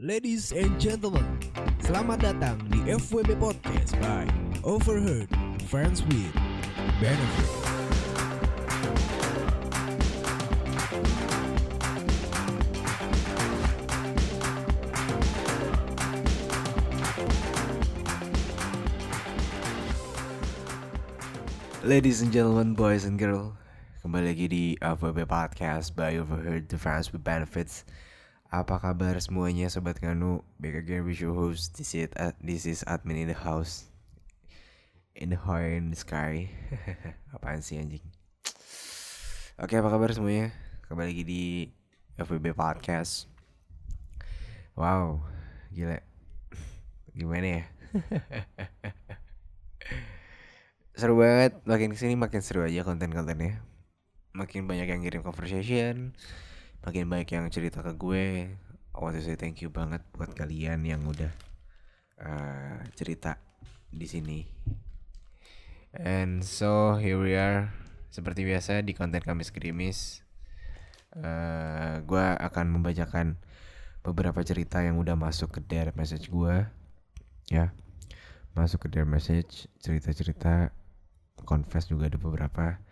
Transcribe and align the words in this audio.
Ladies 0.00 0.48
and 0.56 0.80
gentlemen, 0.80 1.36
selamat 1.84 2.24
datang 2.24 2.56
di 2.72 2.80
FWB 2.88 3.36
Podcast 3.36 3.92
by 4.00 4.24
Overheard 4.64 5.28
Friends 5.68 6.00
with 6.08 6.32
Benefit. 7.04 7.50
Ladies 21.84 22.24
and 22.24 22.32
gentlemen, 22.32 22.72
boys 22.72 23.04
and 23.04 23.20
girl, 23.20 23.52
kembali 24.00 24.32
lagi 24.32 24.46
di 24.48 24.64
FWB 24.80 25.28
Podcast 25.28 25.92
by 25.92 26.16
Overheard 26.16 26.72
Friends 26.80 27.12
with 27.12 27.20
Benefits. 27.20 27.84
Apa 28.50 28.82
kabar 28.82 29.14
semuanya 29.22 29.70
sobat 29.70 30.02
Nganu? 30.02 30.42
Back 30.58 30.82
again 30.82 31.06
with 31.06 31.22
your 31.22 31.30
host. 31.38 31.78
This 31.78 31.94
is 31.94 32.10
uh, 32.18 32.34
this 32.42 32.66
is 32.66 32.82
admin 32.82 33.22
in 33.22 33.30
the 33.30 33.38
house. 33.38 33.86
In 35.14 35.30
the 35.30 35.38
high 35.38 35.78
in 35.78 35.94
the 35.94 35.98
sky. 35.98 36.50
Apaan 37.38 37.62
sih 37.62 37.78
anjing? 37.78 38.02
Oke, 39.54 39.78
apa 39.78 39.86
kabar 39.86 40.10
semuanya? 40.10 40.50
Kembali 40.90 41.14
lagi 41.14 41.22
di 41.22 41.42
FWB 42.18 42.50
Podcast. 42.58 43.30
Wow, 44.74 45.22
gila. 45.70 46.02
Gimana 47.22 47.46
ya? 47.46 47.62
seru 50.98 51.22
banget 51.22 51.54
makin 51.70 51.94
ke 51.94 52.02
sini 52.02 52.18
makin 52.18 52.42
seru 52.44 52.60
aja 52.60 52.84
konten-kontennya 52.84 53.64
makin 54.36 54.68
banyak 54.68 54.84
yang 54.84 55.00
ngirim 55.00 55.24
conversation 55.24 56.12
makin 56.80 57.08
banyak 57.08 57.28
yang 57.36 57.46
cerita 57.52 57.84
ke 57.84 57.92
gue 57.96 58.24
I 58.90 58.98
want 58.98 59.14
to 59.16 59.22
say 59.22 59.36
thank 59.36 59.62
you 59.62 59.70
banget 59.70 60.02
buat 60.16 60.32
kalian 60.34 60.82
yang 60.82 61.06
udah 61.06 61.30
uh, 62.20 62.82
cerita 62.98 63.38
di 63.90 64.06
sini. 64.06 64.40
And 65.94 66.42
so 66.42 66.98
here 66.98 67.18
we 67.18 67.34
are. 67.38 67.70
Seperti 68.10 68.42
biasa 68.42 68.82
di 68.82 68.94
konten 68.94 69.22
Kamis 69.22 69.54
Gerimis 69.54 70.26
uh, 71.14 72.02
gue 72.02 72.24
akan 72.42 72.66
membacakan 72.74 73.38
beberapa 74.02 74.42
cerita 74.42 74.82
yang 74.82 74.98
udah 74.98 75.14
masuk 75.14 75.54
ke 75.54 75.60
direct 75.62 75.94
message 75.94 76.32
gue 76.32 76.64
ya 77.52 77.70
masuk 78.56 78.86
ke 78.86 78.88
direct 78.90 79.12
message 79.12 79.52
cerita-cerita 79.78 80.74
confess 81.46 81.86
juga 81.86 82.10
ada 82.10 82.18
beberapa. 82.18 82.82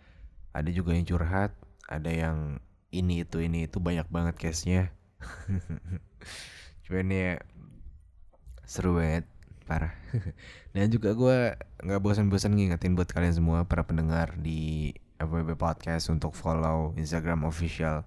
Ada 0.55 0.71
juga 0.71 0.95
yang 0.95 1.05
curhat 1.05 1.51
ada 1.89 2.11
yang 2.13 2.61
ini 2.89 3.23
itu 3.23 3.41
ini 3.41 3.69
itu 3.69 3.77
banyak 3.77 4.07
banget 4.09 4.35
case 4.37 4.65
nya 4.65 4.89
cuman 6.85 7.09
ya 7.11 7.37
seru 8.69 8.97
banget 8.97 9.25
parah. 9.69 9.93
Dan 10.73 10.89
juga 10.89 11.13
gue 11.13 11.53
nggak 11.85 12.01
bosan-bosan 12.01 12.57
ngingetin 12.57 12.97
buat 12.97 13.05
kalian 13.05 13.37
semua 13.37 13.69
para 13.69 13.85
pendengar 13.85 14.33
di 14.41 14.93
FWB 15.21 15.53
Podcast 15.53 16.09
untuk 16.09 16.33
follow 16.33 16.97
Instagram 16.97 17.45
official 17.45 18.05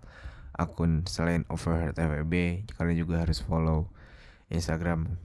akun 0.58 1.06
selain 1.06 1.46
Overheard 1.48 1.96
FWB 1.96 2.66
kalian 2.76 2.98
juga 2.98 3.22
harus 3.22 3.38
follow 3.38 3.88
Instagram 4.50 5.18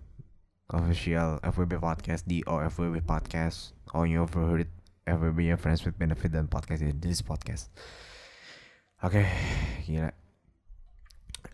official 0.70 1.42
FWB 1.42 1.82
Podcast 1.82 2.30
di 2.30 2.46
OFWB 2.46 3.02
Podcast. 3.02 3.74
On 3.96 4.06
your 4.06 4.30
Overheard 4.30 4.70
FWB 5.08 5.54
nya 5.54 5.58
Friends 5.58 5.82
with 5.88 5.96
Benefit 5.96 6.36
dan 6.36 6.52
podcast 6.52 6.84
ini 6.84 6.92
This 6.92 7.24
podcast 7.24 7.72
Oke 8.98 9.22
okay, 9.22 9.30
Gila. 9.86 10.10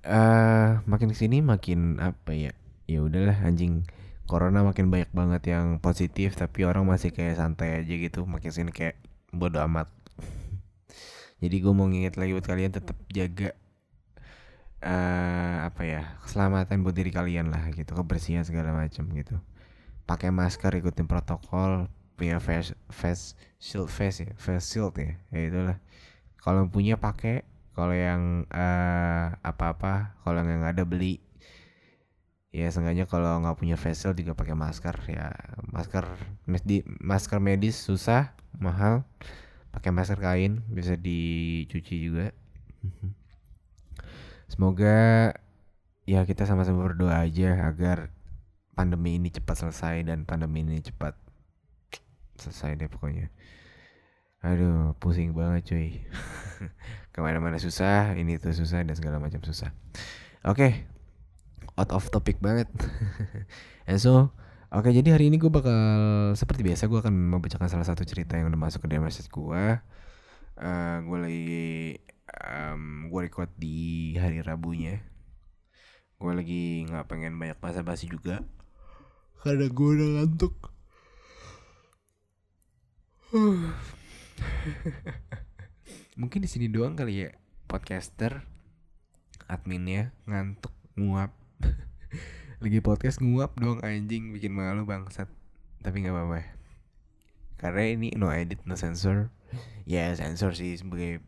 Uh, 0.08 0.80
Makin 0.88 1.12
ke 1.12 1.16
sini 1.20 1.44
makin 1.44 2.00
Apa 2.00 2.32
ya? 2.32 2.56
Ya 2.88 3.04
udahlah 3.04 3.36
anjing. 3.44 3.84
Corona 4.32 4.64
makin 4.64 4.88
banyak 4.88 5.12
banget 5.12 5.52
yang 5.52 5.84
positif 5.84 6.40
Tapi 6.40 6.64
orang 6.64 6.88
masih 6.88 7.12
kayak 7.12 7.36
santai 7.36 7.84
aja 7.84 7.92
gitu. 8.00 8.24
Makin 8.24 8.48
sini 8.48 8.72
kayak 8.72 8.96
bodo 9.36 9.60
amat. 9.60 9.92
Jadi 11.44 11.56
gue 11.60 11.74
mau 11.76 11.84
nginget 11.92 12.16
lagi 12.16 12.32
buat 12.32 12.48
kalian 12.48 12.80
tetap 12.80 12.96
jaga 13.12 13.52
uh, 14.80 15.68
Apa 15.68 15.84
ya 15.84 16.16
Keselamatan 16.24 16.80
buat 16.80 16.96
diri 16.96 17.12
kalian 17.12 17.52
lah 17.52 17.76
gitu 17.76 17.92
Kebersihan 17.92 18.48
segala 18.48 18.72
macam 18.72 19.04
gitu. 19.12 19.36
Pakai 20.08 20.32
masker 20.32 20.80
ikutin 20.80 21.12
protokol 21.12 21.92
punya 22.16 22.40
face 22.40 22.72
face 22.94 23.34
shield 23.58 23.90
face 23.90 24.22
ya 24.22 24.32
face 24.38 24.64
shield 24.70 24.94
ya 24.96 25.18
ya 25.34 25.40
itulah 25.50 25.78
kalau 26.44 26.68
punya 26.68 27.00
pakai 27.00 27.48
kalau 27.72 27.96
yang 27.96 28.46
uh, 28.52 29.34
apa-apa 29.42 30.20
kalau 30.22 30.44
yang 30.44 30.60
nggak 30.60 30.76
ada 30.78 30.86
beli. 30.86 31.24
Ya 32.54 32.70
sengaja 32.70 33.10
kalau 33.10 33.42
nggak 33.42 33.58
punya 33.58 33.80
face 33.80 34.06
shield 34.06 34.20
juga 34.20 34.38
pakai 34.38 34.54
masker 34.54 34.94
ya. 35.10 35.34
Masker 35.72 36.06
medis 36.46 36.86
masker 37.02 37.40
medis 37.42 37.80
susah 37.80 38.36
mahal. 38.60 39.08
Pakai 39.74 39.90
masker 39.90 40.20
kain 40.22 40.62
bisa 40.70 40.94
dicuci 40.94 41.96
juga. 41.98 42.30
Semoga 44.52 45.34
ya 46.06 46.28
kita 46.28 46.46
sama-sama 46.46 46.86
berdoa 46.86 47.26
aja 47.26 47.66
agar 47.66 48.14
pandemi 48.76 49.16
ini 49.18 49.32
cepat 49.32 49.66
selesai 49.66 50.06
dan 50.06 50.28
pandemi 50.28 50.62
ini 50.62 50.84
cepat 50.84 51.16
selesai 52.38 52.76
deh 52.76 52.90
pokoknya 52.92 53.32
aduh 54.44 54.92
pusing 55.00 55.32
banget 55.32 55.72
cuy. 55.72 55.90
Ke 57.14 57.20
mana-mana 57.24 57.56
susah 57.58 58.12
ini 58.20 58.36
tuh 58.36 58.52
susah 58.52 58.84
dan 58.84 58.94
segala 58.94 59.18
macam 59.18 59.40
susah. 59.40 59.72
Oke 60.44 60.60
okay. 60.60 60.72
out 61.80 61.90
of 61.96 62.04
topic 62.12 62.44
banget. 62.44 62.68
And 63.90 63.98
so 63.98 64.36
oke 64.70 64.92
jadi 64.92 65.16
hari 65.16 65.32
ini 65.32 65.40
gue 65.40 65.48
bakal 65.48 65.80
seperti 66.36 66.68
biasa 66.68 66.92
gue 66.92 67.00
akan 67.00 67.14
membacakan 67.14 67.72
salah 67.72 67.88
satu 67.88 68.04
cerita 68.04 68.36
yang 68.36 68.52
udah 68.52 68.60
masuk 68.60 68.84
ke 68.84 68.92
DM 68.92 69.08
message 69.08 69.32
gue 69.32 69.64
uh, 70.60 70.98
gue 71.02 71.18
lagi 71.24 71.58
um, 72.44 73.08
gue 73.08 73.20
record 73.26 73.50
di 73.56 74.14
hari 74.20 74.44
Rabunya. 74.44 75.00
Gue 76.20 76.32
lagi 76.36 76.84
nggak 76.88 77.08
pengen 77.08 77.40
banyak 77.40 77.58
basa-basi 77.60 78.12
juga 78.12 78.44
karena 79.44 79.68
gue 79.68 79.90
udah 80.00 80.10
ngantuk 80.20 80.56
Mungkin 86.20 86.40
di 86.44 86.50
sini 86.50 86.70
doang 86.70 86.96
kali 86.96 87.28
ya 87.28 87.30
podcaster 87.68 88.46
adminnya 89.50 90.14
ngantuk 90.30 90.72
nguap. 90.96 91.34
Lagi 92.64 92.80
podcast 92.80 93.20
nguap 93.20 93.58
doang 93.60 93.82
anjing 93.84 94.32
bikin 94.32 94.54
malu 94.54 94.86
bangsat. 94.88 95.28
Tapi 95.84 96.06
nggak 96.06 96.16
apa-apa. 96.16 96.42
Karena 97.60 97.84
ini 97.90 98.16
no 98.16 98.32
edit 98.32 98.64
no 98.64 98.80
sensor. 98.80 99.34
Ya 99.84 100.14
sensor 100.16 100.56
sih 100.56 100.80
sebagai 100.80 101.22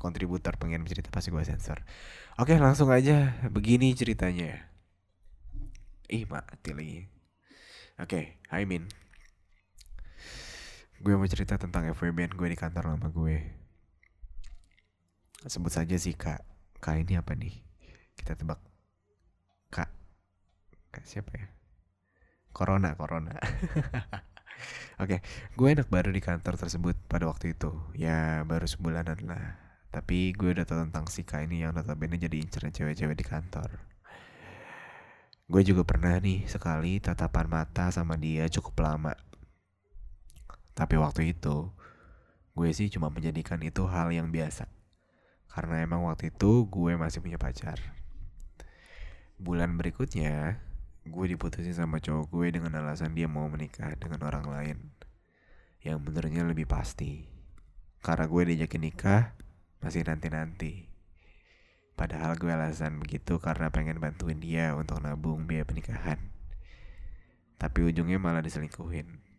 kontributor 0.00 0.56
pengen 0.56 0.88
cerita 0.88 1.12
pasti 1.12 1.28
gue 1.28 1.44
sensor. 1.44 1.84
Oke 2.40 2.56
langsung 2.56 2.88
aja 2.88 3.36
begini 3.52 3.92
ceritanya. 3.92 4.70
Ih 6.08 6.24
mati 6.26 6.70
lagi. 6.72 7.00
Oke, 8.00 8.40
hai 8.48 8.64
Min 8.64 8.88
gue 11.00 11.16
mau 11.16 11.24
cerita 11.24 11.56
tentang 11.56 11.88
FWB 11.96 12.36
gue 12.36 12.48
di 12.52 12.58
kantor 12.60 12.92
lama 12.92 13.08
gue. 13.08 13.40
Sebut 15.48 15.72
saja 15.72 15.96
sih 15.96 16.12
kak. 16.12 16.44
Kak 16.76 17.00
ini 17.00 17.16
apa 17.16 17.32
nih? 17.32 17.56
Kita 18.12 18.36
tebak. 18.36 18.60
Kak. 19.72 19.88
Kak 20.92 21.04
siapa 21.08 21.32
ya? 21.32 21.48
Corona 22.52 22.92
corona. 23.00 23.32
Oke, 25.00 25.16
okay, 25.16 25.18
gue 25.56 25.68
enak 25.72 25.88
baru 25.88 26.12
di 26.12 26.20
kantor 26.20 26.60
tersebut 26.60 26.92
pada 27.08 27.24
waktu 27.24 27.56
itu. 27.56 27.72
Ya 27.96 28.44
baru 28.44 28.68
sebulanan 28.68 29.24
lah. 29.24 29.56
Tapi 29.88 30.36
gue 30.36 30.52
udah 30.52 30.68
tahu 30.68 30.84
tentang 30.84 31.08
si 31.08 31.24
Kak 31.24 31.48
ini 31.48 31.64
yang 31.64 31.72
notabene 31.72 32.20
jadi 32.20 32.36
inceran 32.36 32.76
cewek-cewek 32.76 33.16
di 33.16 33.24
kantor. 33.24 33.72
Gue 35.48 35.64
juga 35.64 35.80
pernah 35.88 36.20
nih 36.20 36.44
sekali 36.44 37.00
tatapan 37.00 37.48
mata 37.48 37.88
sama 37.88 38.20
dia 38.20 38.44
cukup 38.52 38.84
lama 38.84 39.16
tapi 40.74 40.94
waktu 40.96 41.34
itu, 41.34 41.70
gue 42.54 42.68
sih 42.74 42.90
cuma 42.90 43.10
menjadikan 43.10 43.58
itu 43.62 43.86
hal 43.86 44.10
yang 44.14 44.30
biasa. 44.30 44.70
Karena 45.50 45.82
emang 45.82 46.06
waktu 46.06 46.30
itu 46.30 46.66
gue 46.70 46.94
masih 46.94 47.18
punya 47.22 47.36
pacar. 47.36 47.78
Bulan 49.40 49.74
berikutnya, 49.74 50.62
gue 51.02 51.26
diputusin 51.26 51.74
sama 51.74 51.98
cowok 51.98 52.30
gue 52.30 52.46
dengan 52.60 52.78
alasan 52.78 53.16
dia 53.16 53.26
mau 53.26 53.50
menikah 53.50 53.96
dengan 53.98 54.22
orang 54.22 54.46
lain. 54.46 54.78
Yang 55.82 55.98
menurutnya 56.06 56.44
lebih 56.46 56.70
pasti. 56.70 57.26
Karena 58.00 58.28
gue 58.30 58.42
diajakin 58.52 58.82
nikah, 58.84 59.34
masih 59.82 60.06
nanti-nanti. 60.06 60.86
Padahal 61.98 62.36
gue 62.40 62.48
alasan 62.48 62.96
begitu 62.96 63.36
karena 63.42 63.68
pengen 63.68 64.00
bantuin 64.00 64.40
dia 64.40 64.72
untuk 64.72 65.02
nabung 65.04 65.44
biaya 65.44 65.68
pernikahan. 65.68 66.16
Tapi 67.60 67.92
ujungnya 67.92 68.16
malah 68.16 68.40
diselingkuhin 68.40 69.29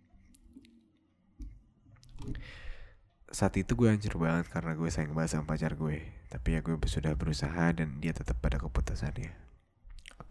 saat 3.32 3.56
itu 3.56 3.74
gue 3.80 3.88
hancur 3.88 4.20
banget 4.20 4.52
karena 4.52 4.76
gue 4.76 4.90
sayang 4.92 5.16
banget 5.16 5.40
sama 5.40 5.48
pacar 5.48 5.80
gue 5.80 6.04
tapi 6.28 6.56
ya 6.56 6.60
gue 6.60 6.76
sudah 6.84 7.16
berusaha 7.16 7.72
dan 7.72 8.00
dia 8.04 8.12
tetap 8.12 8.40
pada 8.44 8.60
keputusannya 8.60 9.52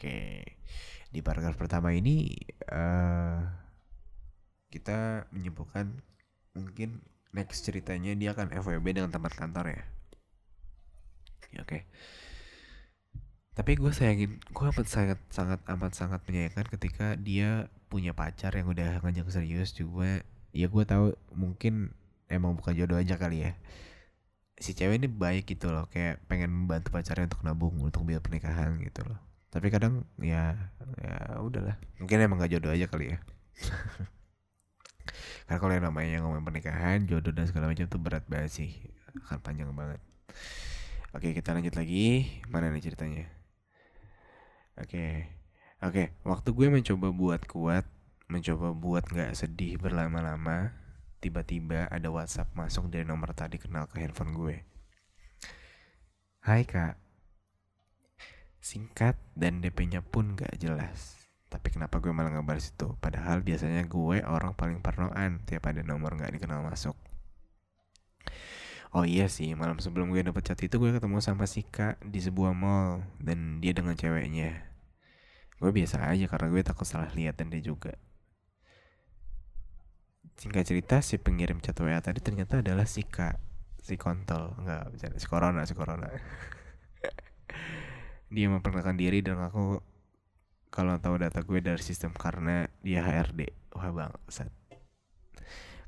oke. 0.01 0.17
Di 1.11 1.21
paragraf 1.21 1.59
pertama 1.59 1.93
ini 1.93 2.33
eh 2.71 3.39
kita 4.71 5.27
menyebutkan 5.35 5.99
mungkin 6.55 7.03
next 7.35 7.67
ceritanya 7.67 8.15
dia 8.15 8.31
akan 8.33 8.55
FWB 8.55 8.97
dengan 8.97 9.11
teman 9.11 9.35
kantor 9.35 9.75
ya. 9.75 9.83
Ya, 11.51 11.61
Oke. 11.67 11.91
Tapi 13.51 13.75
gue 13.75 13.91
sayangin, 13.91 14.39
gue 14.39 14.65
amat 14.71 14.87
sangat 14.87 15.19
sangat 15.29 15.61
amat 15.67 15.93
sangat 15.93 16.23
menyayangkan 16.25 16.71
ketika 16.71 17.19
dia 17.19 17.67
punya 17.91 18.15
pacar 18.15 18.55
yang 18.55 18.71
udah 18.71 19.03
ngajak 19.03 19.27
serius 19.29 19.75
juga. 19.75 20.23
Ya 20.51 20.67
gue 20.67 20.85
tahu 20.87 21.15
mungkin 21.35 21.95
emang 22.31 22.55
bukan 22.59 22.75
jodoh 22.75 22.99
aja 22.99 23.19
kali 23.19 23.47
ya. 23.47 23.53
Si 24.61 24.77
cewek 24.77 25.01
ini 25.01 25.09
baik 25.09 25.49
gitu 25.49 25.73
loh, 25.73 25.89
kayak 25.89 26.21
pengen 26.29 26.53
membantu 26.53 26.93
pacarnya 26.93 27.27
untuk 27.27 27.43
nabung 27.43 27.75
untuk 27.81 28.05
biaya 28.05 28.21
pernikahan 28.21 28.77
gitu 28.83 29.03
loh. 29.09 29.19
Tapi 29.51 29.67
kadang 29.73 30.07
ya 30.21 30.55
ya 31.01 31.41
udahlah, 31.43 31.75
mungkin 31.99 32.23
emang 32.23 32.39
gak 32.39 32.55
jodoh 32.55 32.71
aja 32.71 32.87
kali 32.87 33.17
ya. 33.17 33.19
Karena 35.51 35.59
kalau 35.59 35.73
yang 35.75 35.87
namanya 35.91 36.23
ngomongin 36.23 36.47
pernikahan, 36.47 36.99
jodoh 37.11 37.35
dan 37.35 37.51
segala 37.51 37.67
macam 37.67 37.89
tuh 37.91 37.99
berat 37.99 38.23
banget 38.31 38.51
sih, 38.55 38.71
akan 39.27 39.43
panjang 39.43 39.73
banget. 39.75 39.99
Oke 41.11 41.35
kita 41.35 41.51
lanjut 41.51 41.75
lagi, 41.75 42.39
mana 42.47 42.71
nih 42.71 42.87
ceritanya? 42.87 43.27
Oke, 44.79 45.27
oke. 45.83 46.15
Waktu 46.23 46.49
gue 46.55 46.67
mencoba 46.71 47.11
buat 47.11 47.43
kuat, 47.51 47.85
mencoba 48.31 48.71
buat 48.71 49.05
nggak 49.11 49.35
sedih 49.35 49.77
berlama-lama, 49.83 50.71
tiba-tiba 51.19 51.91
ada 51.91 52.09
WhatsApp 52.09 52.55
masuk 52.55 52.87
dari 52.87 53.03
nomor 53.03 53.35
tadi 53.35 53.59
kenal 53.59 53.91
ke 53.91 53.99
handphone 53.99 54.33
gue. 54.33 54.63
Hai 56.41 56.65
kak, 56.65 56.97
singkat 58.63 59.19
dan 59.35 59.61
DP-nya 59.61 60.01
pun 60.01 60.39
gak 60.39 60.57
jelas. 60.57 61.29
Tapi 61.51 61.75
kenapa 61.75 61.99
gue 61.99 62.15
malah 62.15 62.31
ngebalas 62.31 62.71
itu? 62.71 62.95
Padahal 63.03 63.43
biasanya 63.43 63.83
gue 63.85 64.23
orang 64.23 64.55
paling 64.55 64.79
parnoan 64.79 65.43
tiap 65.43 65.67
ada 65.67 65.83
nomor 65.83 66.15
nggak 66.15 66.39
dikenal 66.39 66.63
masuk. 66.63 66.95
Oh 68.95 69.03
iya 69.03 69.27
sih, 69.27 69.51
malam 69.59 69.79
sebelum 69.83 70.15
gue 70.15 70.23
dapet 70.23 70.47
chat 70.47 70.59
itu 70.63 70.79
gue 70.79 70.91
ketemu 70.95 71.19
sama 71.19 71.51
si 71.51 71.67
kak 71.67 71.99
di 72.07 72.23
sebuah 72.23 72.55
mall 72.55 73.03
dan 73.19 73.59
dia 73.59 73.75
dengan 73.75 73.99
ceweknya. 73.99 74.71
Gue 75.59 75.75
biasa 75.75 76.07
aja 76.07 76.25
karena 76.31 76.47
gue 76.49 76.63
takut 76.63 76.87
salah 76.87 77.11
lihat 77.13 77.37
dan 77.37 77.51
dia 77.51 77.63
juga. 77.63 77.99
Singkat 80.41 80.65
cerita 80.65 80.97
si 81.05 81.21
pengirim 81.21 81.61
chat 81.61 81.77
WA 81.77 82.01
tadi 82.01 82.25
ternyata 82.25 82.65
adalah 82.65 82.89
si 82.89 83.05
kak, 83.05 83.37
si 83.77 84.01
kontol, 84.01 84.57
enggak 84.57 84.89
bercanda, 84.89 85.17
si 85.21 85.29
corona, 85.29 85.61
si 85.69 85.77
corona. 85.77 86.09
dia 88.33 88.49
memperkenalkan 88.49 88.97
diri 88.97 89.21
dan 89.21 89.37
aku 89.37 89.85
kalau 90.73 90.97
tahu 90.97 91.21
data 91.21 91.45
gue 91.45 91.61
dari 91.61 91.85
sistem 91.85 92.17
karena 92.17 92.65
dia 92.81 93.05
HRD. 93.05 93.53
Wah 93.77 93.93
bangsat. 93.93 94.49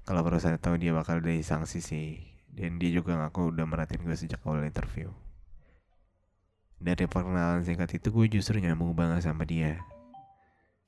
Kalau 0.04 0.20
perusahaan 0.20 0.60
tahu 0.60 0.76
dia 0.76 0.92
bakal 0.92 1.24
sanksi 1.40 1.80
sih. 1.80 2.08
Dan 2.52 2.76
dia 2.76 2.92
juga 2.92 3.16
ngaku 3.16 3.56
udah 3.56 3.64
merhatiin 3.64 4.04
gue 4.04 4.12
sejak 4.12 4.44
awal 4.44 4.60
interview. 4.68 5.08
Dari 6.76 7.08
perkenalan 7.08 7.64
singkat 7.64 7.96
itu 7.96 8.12
gue 8.12 8.28
justru 8.28 8.60
nyambung 8.60 8.92
banget 8.92 9.24
sama 9.24 9.48
dia. 9.48 9.80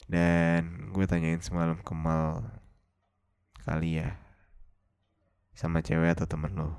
Dan 0.05 0.93
gue 0.93 1.09
tanyain 1.09 1.41
semalam 1.41 1.81
ke 1.81 1.97
Mal 1.97 2.64
kali 3.65 4.05
ya 4.05 4.21
sama 5.57 5.81
cewek 5.81 6.15
atau 6.19 6.27
temen 6.29 6.53
lo. 6.55 6.75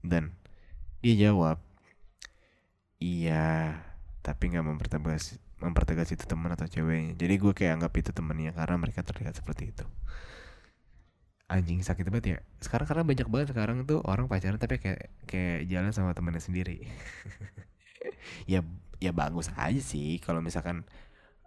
Dan 0.00 0.32
dia 1.02 1.28
jawab, 1.28 1.58
iya, 3.02 3.82
tapi 4.22 4.54
nggak 4.54 4.66
mempertegas 4.66 5.38
mempertegas 5.58 6.14
itu 6.14 6.22
teman 6.22 6.54
atau 6.54 6.70
ceweknya. 6.70 7.18
Jadi 7.18 7.34
gue 7.34 7.52
kayak 7.52 7.82
anggap 7.82 7.92
itu 7.98 8.10
temennya 8.14 8.54
karena 8.54 8.78
mereka 8.78 9.02
terlihat 9.02 9.34
seperti 9.42 9.74
itu. 9.74 9.84
Anjing 11.50 11.82
sakit 11.82 12.06
banget 12.06 12.26
ya. 12.26 12.38
Sekarang 12.62 12.86
karena 12.86 13.02
banyak 13.02 13.26
banget 13.26 13.48
sekarang 13.56 13.82
tuh 13.82 13.98
orang 14.06 14.30
pacaran 14.30 14.60
tapi 14.60 14.78
kayak 14.78 15.10
kayak 15.26 15.66
jalan 15.66 15.90
sama 15.90 16.14
temennya 16.14 16.42
sendiri. 16.44 16.86
ya 18.52 18.62
ya 19.02 19.10
bagus 19.10 19.50
aja 19.58 19.82
sih 19.82 20.22
kalau 20.22 20.42
misalkan 20.42 20.86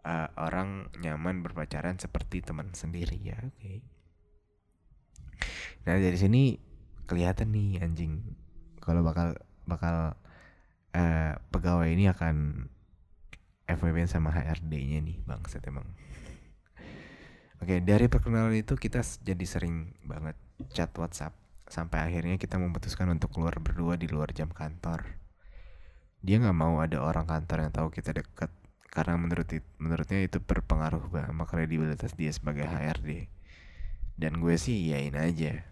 uh, 0.04 0.28
orang 0.40 0.92
nyaman 1.00 1.44
berpacaran 1.44 1.96
seperti 2.00 2.44
teman 2.44 2.76
sendiri 2.76 3.16
ya 3.16 3.40
oke. 3.40 3.56
Okay. 3.56 4.00
Nah 5.88 5.98
dari 5.98 6.18
sini 6.18 6.56
kelihatan 7.10 7.52
nih 7.52 7.84
anjing 7.84 8.24
kalau 8.80 9.04
bakal 9.04 9.36
bakal 9.68 10.16
uh, 10.96 11.34
pegawai 11.54 11.88
ini 11.92 12.08
akan 12.10 12.68
FWB 13.68 14.04
sama 14.10 14.36
HRD-nya 14.36 15.00
nih 15.00 15.18
bangsat 15.24 15.64
emang. 15.68 15.88
Oke, 17.62 17.78
dari 17.78 18.10
perkenalan 18.10 18.58
itu 18.58 18.74
kita 18.74 19.06
jadi 19.22 19.46
sering 19.46 19.94
banget 20.02 20.34
chat 20.74 20.90
WhatsApp 20.98 21.38
sampai 21.70 22.04
akhirnya 22.10 22.36
kita 22.36 22.58
memutuskan 22.60 23.08
untuk 23.14 23.32
keluar 23.32 23.56
berdua 23.62 23.96
di 23.96 24.10
luar 24.10 24.34
jam 24.34 24.50
kantor. 24.50 25.06
Dia 26.26 26.42
nggak 26.42 26.58
mau 26.58 26.82
ada 26.82 27.00
orang 27.00 27.30
kantor 27.30 27.70
yang 27.70 27.72
tahu 27.72 27.88
kita 27.94 28.18
deket 28.18 28.52
karena 28.92 29.16
menurut 29.16 29.48
menurutnya 29.80 30.20
itu 30.20 30.44
berpengaruh 30.44 31.08
sama 31.08 31.48
kredibilitas 31.48 32.12
dia 32.18 32.34
sebagai 32.34 32.68
HRD. 32.68 33.32
Dan 34.22 34.38
gue 34.38 34.54
sih 34.54 34.86
iyain 34.86 35.18
aja. 35.18 35.66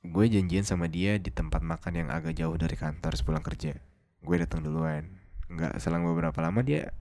Gue 0.00 0.24
janjian 0.32 0.64
sama 0.64 0.88
dia 0.88 1.20
di 1.20 1.28
tempat 1.28 1.60
makan 1.60 2.00
yang 2.00 2.08
agak 2.08 2.32
jauh 2.32 2.56
dari 2.56 2.80
kantor 2.80 3.12
sepulang 3.12 3.44
kerja. 3.44 3.76
Gue 4.24 4.40
datang 4.40 4.64
duluan. 4.64 5.20
Nggak 5.52 5.76
selang 5.84 6.08
beberapa 6.08 6.40
lama 6.40 6.64
dia 6.64 6.96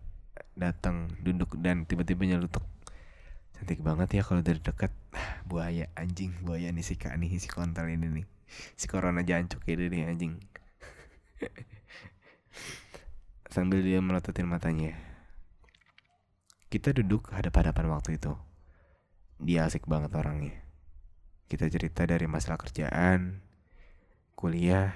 datang 0.60 1.08
duduk 1.24 1.56
dan 1.56 1.88
tiba-tiba 1.88 2.28
nyelutuk. 2.28 2.68
Cantik 3.56 3.80
banget 3.80 4.20
ya 4.20 4.28
kalau 4.28 4.44
dari 4.44 4.60
dekat. 4.60 4.92
Buaya 5.48 5.88
anjing. 5.96 6.36
Buaya 6.44 6.76
nih 6.76 6.84
si 6.84 7.00
kak 7.00 7.16
nih 7.16 7.40
si 7.40 7.48
kontol 7.48 7.88
ini 7.96 8.12
nih. 8.12 8.28
Si 8.76 8.92
corona 8.92 9.24
jancuk 9.24 9.64
ini 9.72 9.88
nih 9.88 10.04
anjing. 10.04 10.36
Sambil 13.56 13.88
dia 13.88 14.04
melototin 14.04 14.52
matanya. 14.52 15.00
Kita 16.68 16.92
duduk 16.92 17.32
hadap-hadapan 17.32 17.88
waktu 17.88 18.20
itu 18.20 18.36
dia 19.44 19.68
asik 19.68 19.86
banget 19.86 20.16
orangnya 20.16 20.58
kita 21.52 21.68
cerita 21.70 22.08
dari 22.08 22.26
masalah 22.26 22.58
kerjaan 22.58 23.44
kuliah 24.34 24.96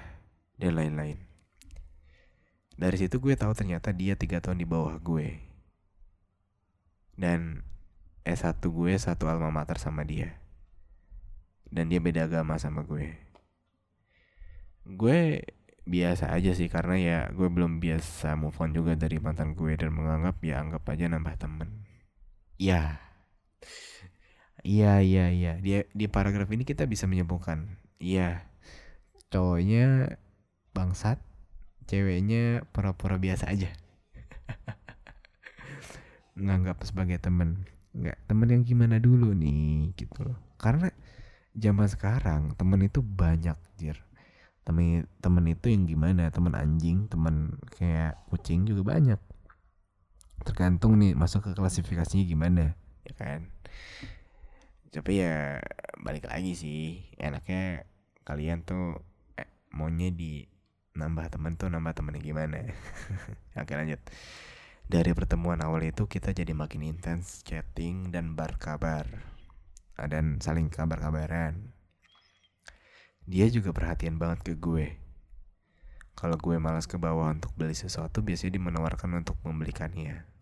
dan 0.58 0.74
lain-lain 0.74 1.28
dari 2.78 2.94
situ 2.94 3.18
gue 3.18 3.34
tahu 3.34 3.50
ternyata 3.58 3.90
dia 3.90 4.14
tiga 4.14 4.38
tahun 4.38 4.62
di 4.62 4.66
bawah 4.70 5.02
gue. 5.02 5.42
Dan 7.18 7.66
S1 8.22 8.62
gue 8.62 8.94
satu 8.94 9.26
alma 9.26 9.50
mater 9.50 9.82
sama 9.82 10.06
dia. 10.06 10.38
Dan 11.66 11.90
dia 11.90 11.98
beda 11.98 12.30
agama 12.30 12.54
sama 12.54 12.86
gue. 12.86 13.18
Gue 14.86 15.42
biasa 15.90 16.30
aja 16.30 16.54
sih 16.54 16.70
karena 16.70 16.96
ya 17.02 17.18
gue 17.34 17.50
belum 17.50 17.82
biasa 17.82 18.38
move 18.38 18.54
on 18.62 18.70
juga 18.70 18.94
dari 18.94 19.18
mantan 19.18 19.58
gue 19.58 19.74
dan 19.74 19.90
menganggap 19.90 20.38
ya 20.46 20.62
anggap 20.62 20.86
aja 20.86 21.10
nambah 21.10 21.34
temen. 21.34 21.82
Ya. 22.62 23.02
Iya 24.68 25.00
iya 25.00 25.24
iya. 25.32 25.52
Dia 25.64 25.88
di 25.96 26.04
paragraf 26.12 26.52
ini 26.52 26.68
kita 26.68 26.84
bisa 26.84 27.08
menyebutkan. 27.08 27.80
Iya. 27.96 28.44
Cowoknya 29.32 30.12
bangsat 30.76 31.18
ceweknya 31.88 32.68
pura-pura 32.70 33.16
biasa 33.16 33.48
aja 33.48 33.72
nganggap 36.38 36.84
sebagai 36.84 37.16
temen 37.16 37.64
nggak 37.96 38.28
temen 38.28 38.48
yang 38.52 38.62
gimana 38.62 39.00
dulu 39.00 39.32
nih 39.32 39.96
gitu 39.96 40.36
karena 40.60 40.92
zaman 41.56 41.88
sekarang 41.88 42.54
temen 42.54 42.84
itu 42.84 43.00
banyak 43.00 43.56
jir 43.80 43.96
temen 44.62 45.08
temen 45.24 45.44
itu 45.48 45.72
yang 45.72 45.88
gimana 45.88 46.28
temen 46.28 46.52
anjing 46.52 47.08
temen 47.08 47.56
kayak 47.72 48.20
kucing 48.28 48.68
juga 48.68 48.94
banyak 48.94 49.18
tergantung 50.44 51.00
nih 51.00 51.16
masuk 51.16 51.42
ke 51.48 51.50
klasifikasinya 51.56 52.22
gimana 52.28 52.76
ya 53.02 53.12
kan 53.16 53.48
tapi 54.88 55.20
ya 55.20 55.60
balik 56.00 56.28
lagi 56.28 56.56
sih. 56.56 57.04
Enaknya 57.20 57.84
kalian 58.24 58.64
tuh 58.64 59.00
eh, 59.36 59.48
maunya 59.72 60.08
di 60.08 60.44
nambah 60.96 61.30
temen 61.30 61.54
tuh 61.54 61.68
nambah 61.68 61.92
temennya 61.94 62.22
gimana? 62.24 62.58
Oke 63.60 63.72
lanjut. 63.76 64.00
Dari 64.88 65.12
pertemuan 65.12 65.60
awal 65.60 65.92
itu 65.92 66.08
kita 66.08 66.32
jadi 66.32 66.56
makin 66.56 66.80
intens 66.80 67.44
chatting 67.44 68.08
dan 68.08 68.32
berkabar 68.32 69.04
dan 69.94 70.40
saling 70.40 70.72
kabar-kabaran. 70.72 71.76
Dia 73.28 73.52
juga 73.52 73.76
perhatian 73.76 74.16
banget 74.16 74.40
ke 74.40 74.52
gue. 74.56 74.96
Kalau 76.16 76.40
gue 76.40 76.56
malas 76.56 76.88
ke 76.88 76.96
bawah 76.96 77.28
untuk 77.28 77.52
beli 77.54 77.76
sesuatu 77.76 78.24
biasanya 78.24 78.56
dia 78.56 78.64
menawarkan 78.64 79.20
untuk 79.20 79.36
membelikannya 79.44 80.37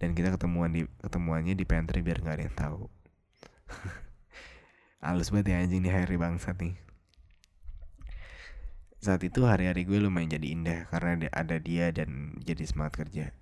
dan 0.00 0.16
kita 0.16 0.34
ketemuan 0.34 0.72
di 0.72 0.88
ketemuannya 1.04 1.54
di 1.54 1.64
pantry 1.68 2.00
biar 2.00 2.24
nggak 2.24 2.36
ada 2.40 2.44
yang 2.48 2.56
tahu 2.56 2.82
halus 5.04 5.28
banget 5.30 5.52
ya 5.52 5.56
anjing 5.62 5.84
nih 5.84 5.92
hari 5.92 6.16
bangsat 6.16 6.56
nih 6.58 6.74
saat 9.00 9.24
itu 9.24 9.48
hari-hari 9.48 9.88
gue 9.88 9.96
lumayan 9.96 10.36
jadi 10.36 10.46
indah 10.52 10.80
karena 10.92 11.24
ada 11.32 11.56
dia 11.56 11.88
dan 11.88 12.36
jadi 12.44 12.68
semangat 12.68 13.00
kerja. 13.00 13.32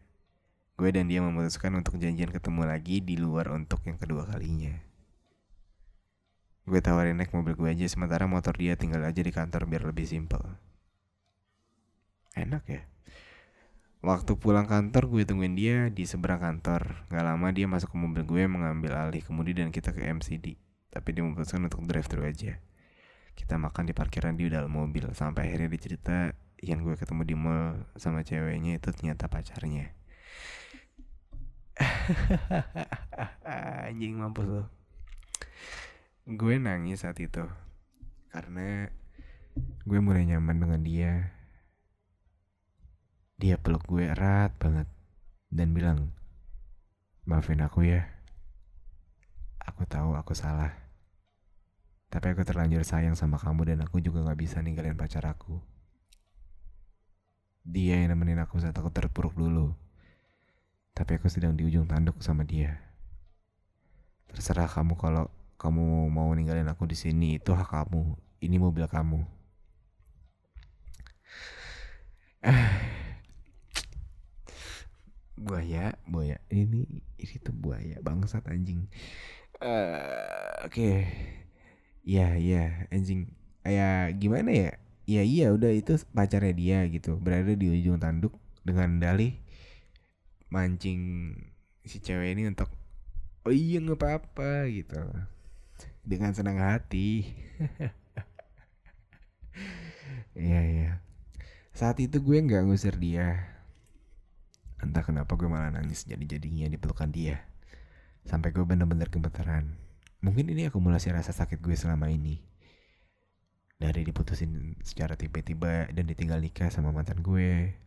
Gue 0.78 0.94
dan 0.94 1.10
dia 1.10 1.18
memutuskan 1.18 1.74
untuk 1.74 1.98
janjian 1.98 2.30
ketemu 2.30 2.62
lagi 2.62 3.02
di 3.02 3.18
luar 3.18 3.50
untuk 3.50 3.82
yang 3.82 3.98
kedua 3.98 4.22
kalinya. 4.22 4.78
Gue 6.62 6.78
tawarin 6.78 7.18
naik 7.18 7.34
mobil 7.34 7.58
gue 7.58 7.74
aja 7.74 7.90
sementara 7.90 8.30
motor 8.30 8.54
dia 8.54 8.78
tinggal 8.78 9.02
aja 9.02 9.18
di 9.18 9.34
kantor 9.34 9.66
biar 9.66 9.82
lebih 9.82 10.06
simpel. 10.06 10.38
Enak 12.38 12.62
ya. 12.70 12.86
Waktu 13.99 14.38
pulang 14.38 14.71
kantor 14.71 15.11
gue 15.11 15.26
tungguin 15.26 15.59
dia 15.59 15.90
di 15.90 16.07
seberang 16.07 16.38
kantor. 16.38 17.11
Gak 17.11 17.25
lama 17.26 17.50
dia 17.50 17.67
masuk 17.67 17.90
ke 17.90 17.99
mobil 17.99 18.23
gue 18.23 18.43
mengambil 18.47 18.95
alih 18.95 19.26
kemudi 19.26 19.59
dan 19.59 19.75
kita 19.75 19.90
ke 19.90 20.07
MCD. 20.07 20.55
Tapi 20.87 21.09
dia 21.11 21.26
memutuskan 21.26 21.67
untuk 21.67 21.83
drive 21.83 22.07
thru 22.07 22.23
aja. 22.23 22.62
Kita 23.35 23.59
makan 23.59 23.90
di 23.90 23.95
parkiran 23.95 24.38
di 24.38 24.47
dalam 24.47 24.71
mobil 24.71 25.11
sampai 25.14 25.50
akhirnya 25.50 25.75
dia 25.75 25.83
cerita 25.83 26.17
yang 26.62 26.87
gue 26.87 26.95
ketemu 26.95 27.23
di 27.26 27.35
mall 27.38 27.87
sama 27.99 28.23
ceweknya 28.23 28.78
itu 28.78 28.88
ternyata 28.95 29.26
pacarnya. 29.26 29.90
Anjing 33.87 34.14
mampus 34.14 34.47
loh. 34.47 34.67
Gue 36.26 36.62
nangis 36.62 37.02
saat 37.02 37.19
itu 37.19 37.43
karena 38.31 38.95
gue 39.59 39.99
mulai 39.99 40.23
nyaman 40.23 40.59
dengan 40.59 40.81
dia 40.87 41.38
dia 43.38 43.54
peluk 43.54 43.87
gue 43.87 44.11
erat 44.11 44.50
banget 44.59 44.90
dan 45.49 45.71
bilang, 45.71 46.11
maafin 47.23 47.62
aku 47.62 47.87
ya. 47.87 48.11
Aku 49.62 49.87
tahu 49.87 50.18
aku 50.18 50.35
salah. 50.35 50.75
Tapi 52.11 52.35
aku 52.35 52.42
terlanjur 52.42 52.83
sayang 52.83 53.14
sama 53.14 53.38
kamu 53.38 53.71
dan 53.71 53.78
aku 53.87 54.02
juga 54.02 54.26
gak 54.26 54.42
bisa 54.42 54.59
ninggalin 54.59 54.99
pacar 54.99 55.23
aku. 55.23 55.62
Dia 57.62 58.02
yang 58.02 58.16
nemenin 58.16 58.42
aku 58.42 58.59
saat 58.59 58.75
aku 58.75 58.90
terpuruk 58.90 59.38
dulu. 59.38 59.71
Tapi 60.97 61.23
aku 61.23 61.30
sedang 61.30 61.54
di 61.54 61.62
ujung 61.62 61.87
tanduk 61.87 62.18
sama 62.18 62.42
dia. 62.42 62.80
Terserah 64.35 64.66
kamu 64.66 64.99
kalau 64.99 65.30
kamu 65.62 66.11
mau 66.11 66.26
ninggalin 66.35 66.66
aku 66.66 66.90
di 66.90 66.99
sini 66.99 67.38
itu 67.38 67.54
hak 67.54 67.71
kamu. 67.71 68.18
Ini 68.42 68.57
mobil 68.59 68.83
kamu. 68.90 69.23
buaya 75.38 75.95
buaya. 76.04 76.42
Ini 76.50 76.85
ini 77.18 77.35
tuh 77.40 77.54
buaya. 77.54 78.02
Bangsat 78.02 78.45
anjing. 78.50 78.90
Uh, 79.62 80.66
oke. 80.66 80.75
Okay. 80.75 80.97
ya 82.02 82.35
ya 82.37 82.90
anjing. 82.90 83.30
Ya 83.62 84.11
gimana 84.14 84.50
ya? 84.50 84.71
Ya 85.09 85.23
iya 85.25 85.54
udah 85.54 85.73
itu 85.73 85.97
pacarnya 86.12 86.52
dia 86.52 86.78
gitu. 86.90 87.16
Berada 87.16 87.54
di 87.54 87.66
ujung 87.71 88.02
tanduk 88.02 88.35
dengan 88.66 89.00
dalih 89.00 89.38
mancing 90.52 91.33
si 91.85 92.00
cewek 92.00 92.37
ini 92.37 92.49
untuk 92.49 92.68
oh 93.45 93.54
iya 93.54 93.80
nggak 93.80 93.99
apa-apa 93.99 94.68
gitu. 94.68 95.00
Dengan 96.04 96.35
senang 96.35 96.59
hati. 96.61 97.25
Iya 100.38 100.61
iya. 100.71 100.90
Saat 101.75 101.99
itu 101.99 102.23
gue 102.23 102.38
nggak 102.38 102.62
ngusir 102.71 102.95
dia 102.95 103.57
Entah 104.78 105.02
kenapa 105.02 105.35
gue 105.35 105.50
malah 105.50 105.75
nangis 105.75 106.06
jadi-jadinya 106.06 106.70
di 106.70 106.78
pelukan 106.78 107.11
dia. 107.11 107.42
Sampai 108.23 108.54
gue 108.54 108.62
bener-bener 108.62 109.11
gemeteran. 109.11 109.75
Mungkin 110.23 110.50
ini 110.50 110.66
akumulasi 110.66 111.11
rasa 111.14 111.35
sakit 111.35 111.58
gue 111.58 111.75
selama 111.75 112.11
ini. 112.11 112.42
Dari 113.78 114.02
diputusin 114.02 114.75
secara 114.82 115.14
tiba-tiba 115.14 115.87
dan 115.90 116.04
ditinggal 116.06 116.42
nikah 116.42 116.70
sama 116.70 116.90
mantan 116.90 117.23
gue. 117.23 117.78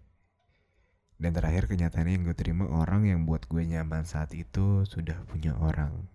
Dan 1.21 1.35
terakhir 1.35 1.67
kenyataannya 1.67 2.17
yang 2.17 2.23
gue 2.25 2.35
terima 2.35 2.65
orang 2.71 3.05
yang 3.05 3.27
buat 3.27 3.45
gue 3.45 3.61
nyaman 3.61 4.07
saat 4.07 4.31
itu 4.33 4.87
sudah 4.87 5.21
punya 5.27 5.53
orang. 5.59 6.07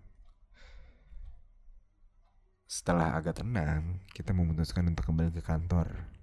Setelah 2.67 3.15
agak 3.15 3.39
tenang, 3.39 4.03
kita 4.11 4.35
memutuskan 4.35 4.91
untuk 4.91 5.07
kembali 5.07 5.31
ke 5.31 5.39
kantor. 5.39 6.16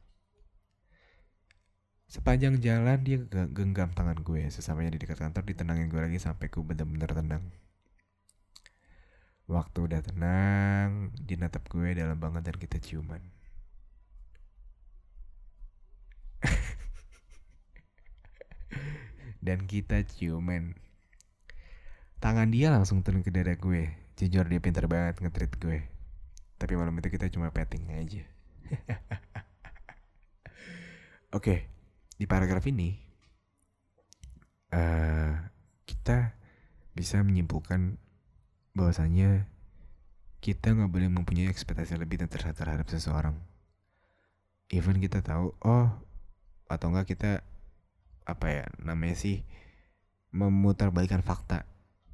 Sepanjang 2.14 2.62
jalan 2.62 3.02
dia 3.02 3.18
genggam 3.50 3.90
tangan 3.90 4.22
gue 4.22 4.46
Sesamanya 4.46 4.94
di 4.94 5.02
dekat 5.02 5.18
kantor 5.18 5.42
ditenangin 5.50 5.90
gue 5.90 5.98
lagi 5.98 6.22
sampai 6.22 6.46
gue 6.46 6.62
bener-bener 6.62 7.10
tenang. 7.10 7.42
Waktu 9.50 9.90
udah 9.90 9.98
tenang 9.98 11.10
Dia 11.18 11.42
natap 11.42 11.66
gue 11.66 11.90
dalam 11.90 12.14
banget 12.14 12.46
dan 12.46 12.54
kita 12.54 12.78
ciuman. 12.78 13.18
Dan 19.42 19.66
kita 19.66 20.06
ciuman. 20.06 20.78
Tangan 22.22 22.54
dia 22.54 22.70
langsung 22.70 23.02
turun 23.02 23.26
ke 23.26 23.34
dada 23.34 23.58
gue. 23.58 23.90
Jujur 24.14 24.46
dia 24.46 24.62
pintar 24.62 24.86
banget 24.86 25.18
ngetrit 25.18 25.58
gue. 25.58 25.82
Tapi 26.62 26.78
malam 26.78 26.94
itu 26.94 27.10
kita 27.10 27.26
cuma 27.26 27.50
petting 27.50 27.90
aja. 27.90 28.22
Oke 31.34 31.34
okay 31.34 31.73
di 32.14 32.24
paragraf 32.30 32.62
ini 32.70 32.94
uh, 34.74 35.32
kita 35.86 36.34
bisa 36.94 37.22
menyimpulkan 37.22 37.98
bahwasanya 38.74 39.46
kita 40.44 40.76
nggak 40.76 40.92
boleh 40.92 41.08
mempunyai 41.08 41.48
ekspektasi 41.48 41.96
lebih 41.96 42.20
dan 42.20 42.28
terhadap 42.28 42.84
seseorang. 42.90 43.32
Even 44.68 45.00
kita 45.00 45.24
tahu, 45.24 45.56
oh 45.64 45.88
atau 46.68 46.86
enggak 46.92 47.16
kita 47.16 47.32
apa 48.24 48.46
ya 48.48 48.64
namanya 48.80 49.16
sih 49.16 49.40
memutarbalikkan 50.34 51.24
fakta. 51.24 51.64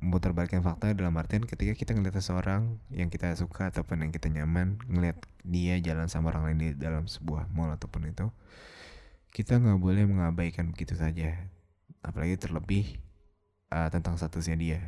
Memutarbalikkan 0.00 0.64
fakta 0.64 0.96
dalam 0.96 1.12
artian 1.20 1.44
ketika 1.44 1.76
kita 1.76 1.92
ngeliat 1.92 2.16
seseorang 2.16 2.80
yang 2.88 3.12
kita 3.12 3.36
suka 3.36 3.68
ataupun 3.68 4.06
yang 4.06 4.12
kita 4.14 4.32
nyaman, 4.32 4.80
ngeliat 4.88 5.20
dia 5.44 5.76
jalan 5.82 6.08
sama 6.08 6.32
orang 6.32 6.52
lain 6.52 6.58
di 6.60 6.68
dalam 6.78 7.04
sebuah 7.04 7.52
mall 7.52 7.74
ataupun 7.76 8.08
itu, 8.08 8.32
kita 9.30 9.58
nggak 9.58 9.78
boleh 9.78 10.04
mengabaikan 10.06 10.70
begitu 10.74 10.98
saja. 10.98 11.50
Apalagi 12.02 12.38
terlebih 12.38 12.98
uh, 13.70 13.88
tentang 13.88 14.18
statusnya 14.18 14.56
dia. 14.58 14.80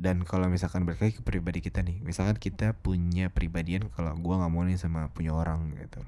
Dan 0.00 0.24
kalau 0.24 0.48
misalkan 0.48 0.88
lagi 0.88 1.12
ke 1.12 1.20
pribadi 1.20 1.60
kita 1.60 1.84
nih 1.84 2.00
misalkan 2.00 2.40
kita 2.40 2.72
punya 2.72 3.28
pribadian 3.28 3.92
kalau 3.92 4.16
gua 4.16 4.40
nggak 4.40 4.52
mau 4.52 4.64
nih 4.64 4.80
sama 4.80 5.12
punya 5.12 5.36
orang 5.36 5.76
gitu 5.76 6.00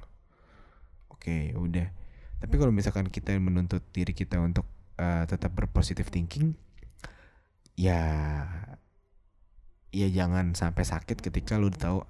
oke 1.23 1.55
udah. 1.55 1.87
Tapi 2.41 2.53
kalau 2.59 2.73
misalkan 2.75 3.07
kita 3.07 3.37
menuntut 3.37 3.85
diri 3.93 4.11
kita 4.11 4.41
untuk 4.41 4.65
uh, 4.97 5.23
tetap 5.29 5.53
berpositif 5.55 6.09
thinking 6.09 6.57
ya 7.77 8.01
ya 9.93 10.07
jangan 10.09 10.57
sampai 10.57 10.83
sakit 10.83 11.21
ketika 11.21 11.55
lu 11.55 11.69
tahu 11.69 12.01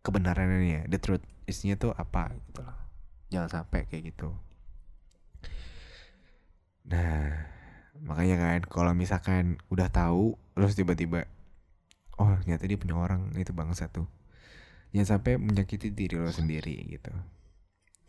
kebenarannya 0.00 0.88
the 0.88 0.98
truth 0.98 1.22
isinya 1.44 1.76
tuh 1.76 1.92
apa 1.94 2.32
gitu 2.34 2.64
loh 2.64 2.85
jangan 3.36 3.52
sampai 3.52 3.84
kayak 3.84 4.16
gitu. 4.16 4.32
Nah 6.88 7.52
makanya 8.00 8.36
kan 8.40 8.60
kalau 8.64 8.92
misalkan 8.96 9.60
udah 9.68 9.92
tahu 9.92 10.36
terus 10.56 10.76
tiba-tiba 10.76 11.28
oh 12.16 12.32
ternyata 12.40 12.64
dia 12.64 12.80
punya 12.80 12.96
orang 12.96 13.28
itu 13.36 13.52
bangsa 13.52 13.92
tuh. 13.92 14.08
Jangan 14.96 15.20
sampai 15.20 15.36
menyakiti 15.36 15.92
diri 15.92 16.16
lo 16.16 16.32
sendiri 16.32 16.80
gitu. 16.88 17.12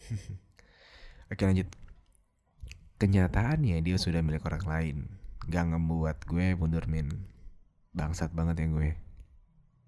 Oke 1.31 1.43
lanjut. 1.43 1.67
Kenyataannya 2.98 3.84
dia 3.84 3.98
sudah 4.00 4.24
milik 4.24 4.48
orang 4.48 4.63
lain. 4.63 4.98
Gak 5.51 5.75
ngebuat 5.75 6.24
gue 6.24 6.55
mundur 6.55 6.88
min. 6.88 7.12
Bangsat 7.91 8.31
banget 8.31 8.63
ya 8.63 8.67
gue. 8.72 8.89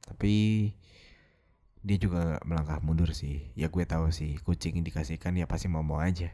Tapi 0.03 0.36
dia 1.86 1.98
juga 2.00 2.40
melangkah 2.48 2.80
mundur 2.84 3.12
sih. 3.16 3.52
Ya 3.56 3.68
gue 3.72 3.84
tahu 3.88 4.12
sih 4.12 4.38
kucing 4.44 4.80
yang 4.80 4.86
dikasihkan 4.88 5.36
ya 5.40 5.46
pasti 5.50 5.68
mau 5.72 5.84
mau 5.86 6.00
aja. 6.02 6.32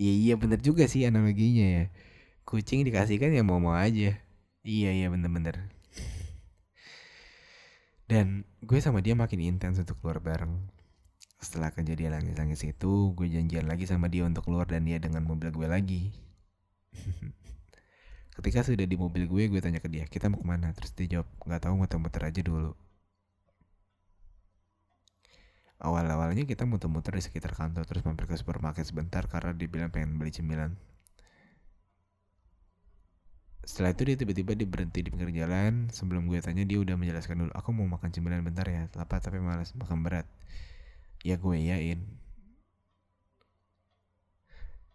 Iya 0.00 0.12
iya 0.12 0.34
bener 0.40 0.58
juga 0.62 0.84
sih 0.90 1.06
analoginya 1.08 1.66
ya. 1.66 1.84
Kucing 2.48 2.86
dikasihkan 2.86 3.30
ya 3.34 3.42
mau 3.46 3.58
mau 3.62 3.74
aja. 3.76 4.18
Iya 4.62 4.90
iya 4.94 5.06
bener-bener 5.10 5.70
dan 8.12 8.44
gue 8.60 8.76
sama 8.76 9.00
dia 9.00 9.16
makin 9.16 9.40
intens 9.40 9.80
untuk 9.80 9.96
keluar 10.04 10.20
bareng. 10.20 10.52
Setelah 11.40 11.72
kejadian 11.72 12.12
nangis-nangis 12.20 12.60
itu 12.68 13.16
gue 13.16 13.24
janjian 13.24 13.64
lagi 13.64 13.88
sama 13.88 14.12
dia 14.12 14.28
untuk 14.28 14.44
keluar 14.44 14.68
dan 14.68 14.84
dia 14.84 15.00
dengan 15.00 15.24
mobil 15.24 15.48
gue 15.48 15.64
lagi. 15.64 16.12
Ketika 18.36 18.60
sudah 18.68 18.84
di 18.84 18.96
mobil 19.00 19.24
gue 19.24 19.48
gue 19.48 19.60
tanya 19.64 19.80
ke 19.80 19.88
dia 19.88 20.04
kita 20.04 20.28
mau 20.28 20.44
ke 20.44 20.46
mana? 20.46 20.76
Terus 20.76 20.92
dia 20.92 21.06
jawab 21.18 21.28
nggak 21.40 21.60
tahu 21.64 21.74
muter-muter 21.80 22.22
aja 22.28 22.40
dulu 22.44 22.76
awal-awalnya 25.82 26.46
kita 26.46 26.62
muter-muter 26.62 27.18
di 27.18 27.22
sekitar 27.26 27.52
kantor 27.58 27.82
terus 27.84 28.06
mampir 28.06 28.30
ke 28.30 28.38
supermarket 28.38 28.86
sebentar 28.86 29.26
karena 29.26 29.50
dia 29.50 29.66
bilang 29.66 29.90
pengen 29.90 30.14
beli 30.16 30.30
cemilan. 30.30 30.78
Setelah 33.62 33.94
itu 33.94 34.02
dia 34.06 34.16
tiba-tiba 34.18 34.54
dia 34.58 34.66
berhenti 34.66 35.02
di 35.02 35.10
pinggir 35.10 35.30
jalan. 35.34 35.90
Sebelum 35.90 36.26
gue 36.30 36.38
tanya 36.42 36.62
dia 36.62 36.78
udah 36.78 36.94
menjelaskan 36.98 37.46
dulu 37.46 37.52
aku 37.54 37.70
mau 37.74 37.86
makan 37.86 38.10
cemilan 38.14 38.42
bentar 38.46 38.66
ya. 38.66 38.86
Lapar 38.94 39.18
tapi 39.22 39.42
malas 39.42 39.74
makan 39.74 40.02
berat. 40.06 40.26
Ya 41.26 41.38
gue 41.38 41.58
yain 41.58 42.22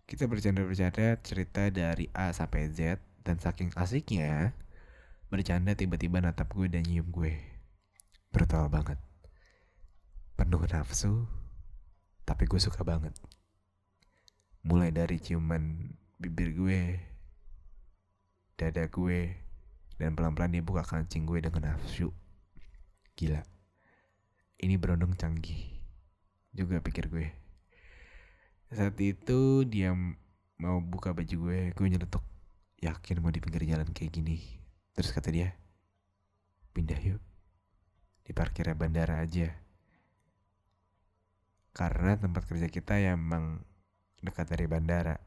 kita 0.08 0.24
bercanda-bercanda 0.24 1.20
cerita 1.20 1.68
dari 1.68 2.08
A 2.16 2.32
sampai 2.32 2.72
Z 2.72 3.04
dan 3.28 3.44
saking 3.44 3.76
asiknya 3.76 4.56
bercanda 5.28 5.76
tiba-tiba 5.76 6.24
natap 6.24 6.48
gue 6.56 6.72
dan 6.72 6.88
nyium 6.88 7.12
gue. 7.12 7.36
Brutal 8.32 8.72
banget 8.72 9.07
penuh 10.38 10.62
nafsu 10.70 11.26
tapi 12.22 12.46
gue 12.46 12.62
suka 12.62 12.86
banget. 12.86 13.18
Mulai 14.62 14.94
dari 14.94 15.18
ciuman 15.18 15.90
bibir 16.22 16.54
gue 16.54 16.80
dada 18.54 18.86
gue 18.86 19.34
dan 19.98 20.14
pelan-pelan 20.14 20.54
dia 20.54 20.62
buka 20.62 20.86
kancing 20.86 21.26
gue 21.26 21.42
dengan 21.42 21.74
nafsu. 21.74 22.14
Gila. 23.18 23.42
Ini 24.62 24.78
berondong 24.78 25.18
canggih 25.18 25.82
juga 26.54 26.84
pikir 26.86 27.10
gue. 27.10 27.34
Saat 28.70 29.02
itu 29.02 29.66
dia 29.66 29.98
mau 30.62 30.78
buka 30.84 31.18
baju 31.18 31.50
gue 31.50 31.60
gue 31.74 31.88
nyeletuk. 31.90 32.22
Yakin 32.78 33.26
mau 33.26 33.34
di 33.34 33.42
pinggir 33.42 33.66
jalan 33.66 33.90
kayak 33.90 34.14
gini. 34.14 34.38
Terus 34.94 35.10
kata 35.10 35.34
dia 35.34 35.58
pindah 36.78 37.02
yuk. 37.02 37.22
Di 38.22 38.36
parkirnya 38.38 38.78
bandara 38.78 39.24
aja 39.24 39.67
karena 41.78 42.18
tempat 42.18 42.50
kerja 42.50 42.66
kita 42.74 42.98
ya 42.98 43.14
emang 43.14 43.62
dekat 44.26 44.50
dari 44.50 44.66
bandara. 44.66 45.22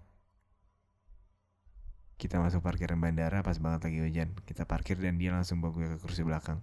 Kita 2.19 2.42
masuk 2.42 2.61
parkiran 2.61 2.99
bandara 2.99 3.47
pas 3.47 3.57
banget 3.62 3.87
lagi 3.87 4.02
hujan 4.02 4.35
kita 4.42 4.66
parkir 4.66 4.99
dan 4.99 5.14
dia 5.14 5.30
langsung 5.30 5.62
bawa 5.62 5.78
gue 5.78 5.87
ke 5.95 5.99
kursi 6.02 6.26
belakang. 6.26 6.59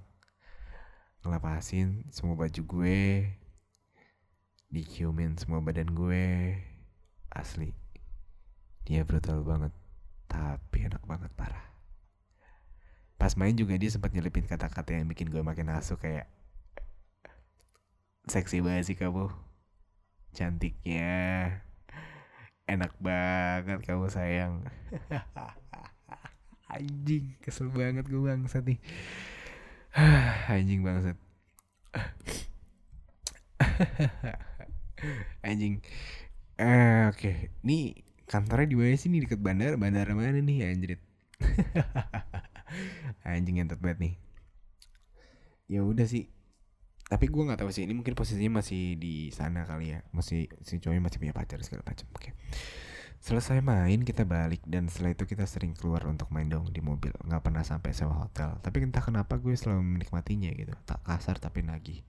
Ngelepasin 1.23 2.03
semua 2.11 2.35
baju 2.35 2.61
gue 2.67 2.99
diciumin 4.67 5.39
semua 5.39 5.63
badan 5.63 5.95
gue. 5.95 6.59
Asli 7.31 7.71
dia 8.83 9.07
brutal 9.07 9.39
banget 9.47 9.71
tapi 10.27 10.83
enak 10.83 11.03
banget 11.07 11.31
parah. 11.39 11.63
Pas 13.15 13.39
main 13.39 13.55
juga 13.55 13.79
dia 13.79 13.87
sempat 13.87 14.11
nyelipin 14.11 14.43
kata-kata 14.43 14.99
yang 14.99 15.07
bikin 15.07 15.31
gue 15.31 15.39
makin 15.39 15.71
asu 15.71 15.95
kayak 15.95 16.27
seksi 18.27 18.59
banget 18.59 18.91
sih 18.91 18.99
kamu 18.99 19.46
cantiknya. 20.35 21.63
Enak 22.67 22.95
banget 22.99 23.79
kamu 23.87 24.11
sayang. 24.11 24.67
Anjing 26.73 27.39
kesel 27.39 27.71
banget 27.71 28.03
gue 28.11 28.19
bangsat 28.19 28.67
nih. 28.67 28.79
Anjing 30.51 30.83
bangsat. 30.83 31.15
Anjing. 35.47 35.79
Eh 36.59 37.07
oke. 37.07 37.17
Okay. 37.17 37.55
nih 37.63 38.03
kantornya 38.27 38.67
di 38.67 38.75
mana 38.75 38.99
sih 38.99 39.07
nih? 39.07 39.23
Deket 39.23 39.39
bandara? 39.39 39.79
Bandara 39.79 40.11
mana 40.11 40.35
nih 40.43 40.67
anjrit? 40.67 41.01
Anjing 43.23 43.63
yang 43.63 43.71
banget 43.71 43.99
nih. 44.03 44.13
Ya 45.71 45.83
udah 45.87 46.03
sih 46.03 46.27
tapi 47.07 47.31
gue 47.31 47.39
nggak 47.39 47.63
tahu 47.63 47.71
sih 47.71 47.87
ini 47.87 47.95
mungkin 47.95 48.19
posisinya 48.19 48.59
masih 48.59 48.99
di 48.99 49.31
sana 49.31 49.63
kali 49.63 49.95
ya. 49.95 50.03
Masih 50.11 50.51
si 50.63 50.83
cowoknya 50.83 51.03
masih 51.07 51.19
punya 51.23 51.33
pacar 51.35 51.59
segala 51.63 51.87
macam. 51.87 52.07
Oke. 52.11 52.31
Okay. 52.31 52.33
selesai 53.17 53.63
main 53.63 54.03
kita 54.03 54.27
balik. 54.27 54.61
Dan 54.67 54.91
setelah 54.91 55.15
itu 55.15 55.23
kita 55.23 55.47
sering 55.47 55.71
keluar 55.71 56.03
untuk 56.05 56.27
main 56.35 56.51
dong 56.51 56.67
di 56.69 56.83
mobil. 56.83 57.15
Nggak 57.23 57.41
pernah 57.47 57.63
sampai 57.63 57.95
sewa 57.95 58.13
hotel. 58.27 58.59
Tapi 58.59 58.83
entah 58.83 59.01
kenapa 59.01 59.39
gue 59.39 59.55
selalu 59.55 59.83
menikmatinya 59.83 60.51
gitu. 60.51 60.75
Tak 60.83 61.01
kasar 61.07 61.39
tapi 61.39 61.63
nagih. 61.63 62.03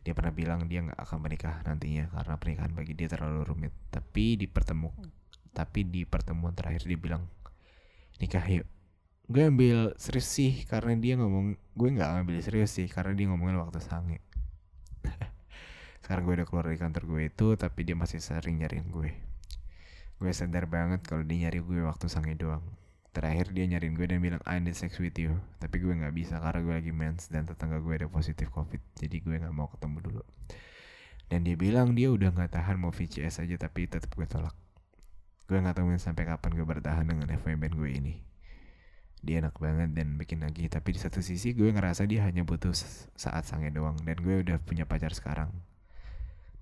Dia 0.00 0.16
pernah 0.16 0.32
bilang 0.32 0.64
dia 0.66 0.80
nggak 0.82 0.98
akan 0.98 1.18
menikah 1.20 1.60
nantinya 1.68 2.08
karena 2.08 2.34
pernikahan 2.40 2.72
bagi 2.72 2.92
dia 2.96 3.12
terlalu 3.12 3.44
rumit. 3.44 3.72
Tapi 3.92 4.40
di 4.40 4.48
pertemu 4.48 4.88
tapi 5.58 5.82
di 5.82 6.06
pertemuan 6.06 6.54
terakhir 6.54 6.86
dia 6.86 6.94
bilang 6.94 7.26
nikah 8.22 8.46
yuk 8.46 8.66
gue 9.28 9.44
ambil 9.44 9.92
serius 10.00 10.24
sih 10.24 10.64
karena 10.64 10.96
dia 10.96 11.20
ngomong 11.20 11.52
gue 11.76 11.88
nggak 11.92 12.24
ambil 12.24 12.40
serius 12.40 12.72
sih 12.72 12.88
karena 12.88 13.12
dia 13.12 13.28
ngomongin 13.28 13.60
waktu 13.60 13.76
sange. 13.84 14.24
Sekarang 16.00 16.24
gue 16.24 16.34
udah 16.40 16.46
keluar 16.48 16.64
dari 16.64 16.80
kantor 16.80 17.04
gue 17.04 17.22
itu 17.28 17.46
tapi 17.60 17.84
dia 17.84 17.92
masih 17.92 18.24
sering 18.24 18.64
nyariin 18.64 18.88
gue. 18.88 19.12
Gue 20.16 20.32
sadar 20.32 20.64
banget 20.64 21.04
kalau 21.04 21.28
dia 21.28 21.44
nyari 21.44 21.60
gue 21.60 21.84
waktu 21.84 22.08
sange 22.08 22.40
doang. 22.40 22.64
Terakhir 23.12 23.52
dia 23.52 23.68
nyariin 23.68 24.00
gue 24.00 24.08
dan 24.08 24.24
bilang 24.24 24.40
I 24.48 24.64
need 24.64 24.72
sex 24.72 24.96
with 24.96 25.20
you. 25.20 25.36
Tapi 25.60 25.76
gue 25.76 25.92
nggak 25.92 26.14
bisa 26.16 26.40
karena 26.40 26.64
gue 26.64 26.74
lagi 26.80 26.92
mens 26.96 27.28
dan 27.28 27.44
tetangga 27.44 27.84
gue 27.84 28.00
ada 28.00 28.08
positif 28.08 28.48
covid 28.48 28.80
jadi 28.96 29.20
gue 29.20 29.44
nggak 29.44 29.52
mau 29.52 29.68
ketemu 29.68 30.08
dulu. 30.08 30.24
Dan 31.28 31.44
dia 31.44 31.52
bilang 31.60 31.92
dia 31.92 32.08
udah 32.08 32.32
nggak 32.32 32.56
tahan 32.56 32.80
mau 32.80 32.96
VCS 32.96 33.44
aja 33.44 33.60
tapi 33.60 33.92
tetap 33.92 34.08
gue 34.08 34.24
tolak. 34.24 34.56
Gue 35.44 35.60
nggak 35.60 35.76
tahu 35.76 35.92
sampai 36.00 36.24
kapan 36.24 36.56
gue 36.56 36.64
bertahan 36.64 37.04
dengan 37.04 37.28
FWB 37.28 37.76
gue 37.76 37.92
ini 37.92 38.14
dia 39.22 39.42
enak 39.42 39.58
banget 39.58 39.90
dan 39.94 40.14
bikin 40.14 40.42
lagi. 40.42 40.66
Tapi 40.70 40.94
di 40.94 41.00
satu 41.00 41.18
sisi 41.18 41.54
gue 41.54 41.70
ngerasa 41.70 42.06
dia 42.06 42.26
hanya 42.26 42.46
butuh 42.46 42.72
saat 43.18 43.44
sange 43.46 43.74
doang 43.74 43.98
dan 44.06 44.16
gue 44.18 44.42
udah 44.46 44.62
punya 44.62 44.86
pacar 44.86 45.10
sekarang. 45.14 45.50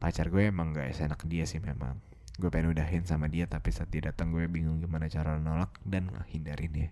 Pacar 0.01 0.29
gue 0.29 0.49
emang 0.49 0.73
gak 0.77 0.97
enak 0.97 1.21
dia 1.29 1.45
sih 1.45 1.61
memang. 1.61 2.01
Gue 2.37 2.53
pengen 2.53 2.77
udahin 2.77 3.05
sama 3.09 3.33
dia 3.33 3.49
tapi 3.49 3.73
saat 3.73 3.89
dia 3.89 4.13
datang 4.13 4.33
gue 4.33 4.45
bingung 4.49 4.81
gimana 4.81 5.09
cara 5.09 5.41
nolak 5.41 5.73
dan 5.85 6.13
nghindarin 6.13 6.73
dia. 6.73 6.91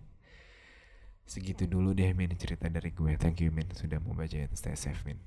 Segitu 1.24 1.64
dulu 1.64 1.96
deh 1.96 2.12
min 2.12 2.33
cerita 2.37 2.68
dari 2.68 2.92
gue. 2.92 3.16
Thank 3.16 3.44
you 3.44 3.53
min 3.53 3.68
sudah 3.72 4.00
mau 4.00 4.12
bacain. 4.12 4.53
Stay 4.57 4.77
safe 4.77 5.00
min. 5.09 5.20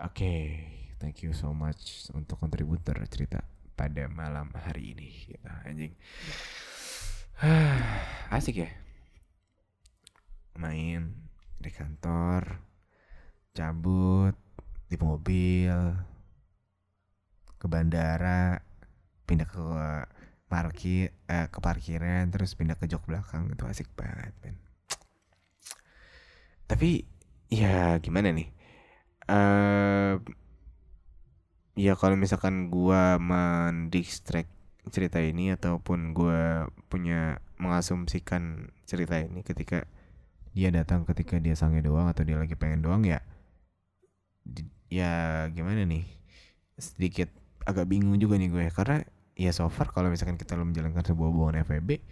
Oke 0.00 0.18
okay, 0.18 0.40
thank 0.98 1.20
you 1.20 1.36
so 1.36 1.52
much 1.52 2.08
untuk 2.16 2.40
kontributor 2.40 2.96
cerita 3.08 3.44
pada 3.76 4.08
malam 4.08 4.48
hari 4.56 4.96
ini. 4.96 5.08
Gitu 5.28 5.48
anjing. 5.68 5.92
Asik 8.36 8.64
ya 8.64 8.81
main 10.56 11.14
di 11.62 11.70
kantor 11.70 12.58
cabut 13.52 14.34
di 14.88 14.96
mobil 14.96 15.76
ke 17.56 17.66
bandara 17.70 18.58
pindah 19.22 19.48
ke 19.48 19.62
parkir 20.50 21.16
eh, 21.30 21.48
ke 21.48 21.58
parkiran 21.64 22.28
terus 22.28 22.52
pindah 22.52 22.76
ke 22.76 22.84
jok 22.84 23.08
belakang. 23.08 23.48
Itu 23.54 23.64
asik 23.64 23.88
banget 23.96 24.34
men. 24.44 24.60
Tapi 26.68 27.04
ya 27.48 27.96
gimana 28.00 28.32
nih? 28.32 28.48
Uh, 29.30 30.18
ya 31.78 31.96
kalau 31.96 32.18
misalkan 32.18 32.68
gua 32.68 33.16
mendistract 33.16 34.50
cerita 34.90 35.22
ini 35.22 35.54
ataupun 35.54 36.12
gua 36.12 36.68
punya 36.90 37.38
mengasumsikan 37.56 38.74
cerita 38.84 39.22
ini 39.22 39.46
ketika 39.46 39.86
dia 40.52 40.68
datang 40.68 41.08
ketika 41.08 41.40
dia 41.40 41.56
sange 41.56 41.80
doang 41.80 42.08
atau 42.08 42.22
dia 42.22 42.36
lagi 42.36 42.52
pengen 42.56 42.84
doang 42.84 43.02
ya 43.04 43.24
ya 44.92 45.48
gimana 45.48 45.88
nih 45.88 46.04
sedikit 46.76 47.32
agak 47.64 47.88
bingung 47.88 48.18
juga 48.18 48.36
nih 48.36 48.50
gue. 48.52 48.64
Karena 48.74 49.00
ya 49.32 49.50
so 49.54 49.64
far 49.72 49.88
kalau 49.88 50.12
misalkan 50.12 50.36
kita 50.36 50.58
lo 50.58 50.68
menjalankan 50.68 51.00
sebuah 51.00 51.28
hubungan 51.32 51.64
FWB 51.64 52.04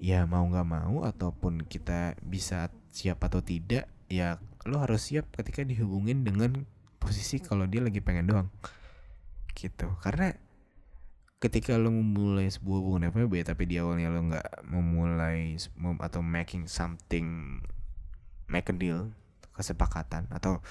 ya 0.00 0.24
mau 0.24 0.44
nggak 0.44 0.68
mau 0.68 1.04
ataupun 1.04 1.64
kita 1.64 2.16
bisa 2.24 2.68
siap 2.92 3.20
atau 3.24 3.40
tidak 3.40 3.88
ya 4.12 4.40
lo 4.68 4.80
harus 4.80 5.08
siap 5.08 5.28
ketika 5.32 5.64
dihubungin 5.64 6.24
dengan 6.24 6.64
posisi 7.00 7.40
kalau 7.40 7.68
dia 7.68 7.84
lagi 7.84 8.00
pengen 8.00 8.26
doang. 8.30 8.48
Gitu. 9.52 9.88
Karena 10.00 10.32
ketika 11.36 11.76
lo 11.76 11.92
memulai 11.92 12.48
sebuah 12.48 12.78
hubungan 12.80 13.12
FWB 13.12 13.44
tapi 13.44 13.68
di 13.68 13.76
awalnya 13.76 14.08
lo 14.08 14.24
nggak 14.24 14.64
memulai 14.64 15.60
atau 16.00 16.20
making 16.24 16.64
something 16.64 17.60
make 18.48 18.72
a 18.72 18.74
deal 18.74 19.12
kesepakatan 19.52 20.28
atau 20.32 20.64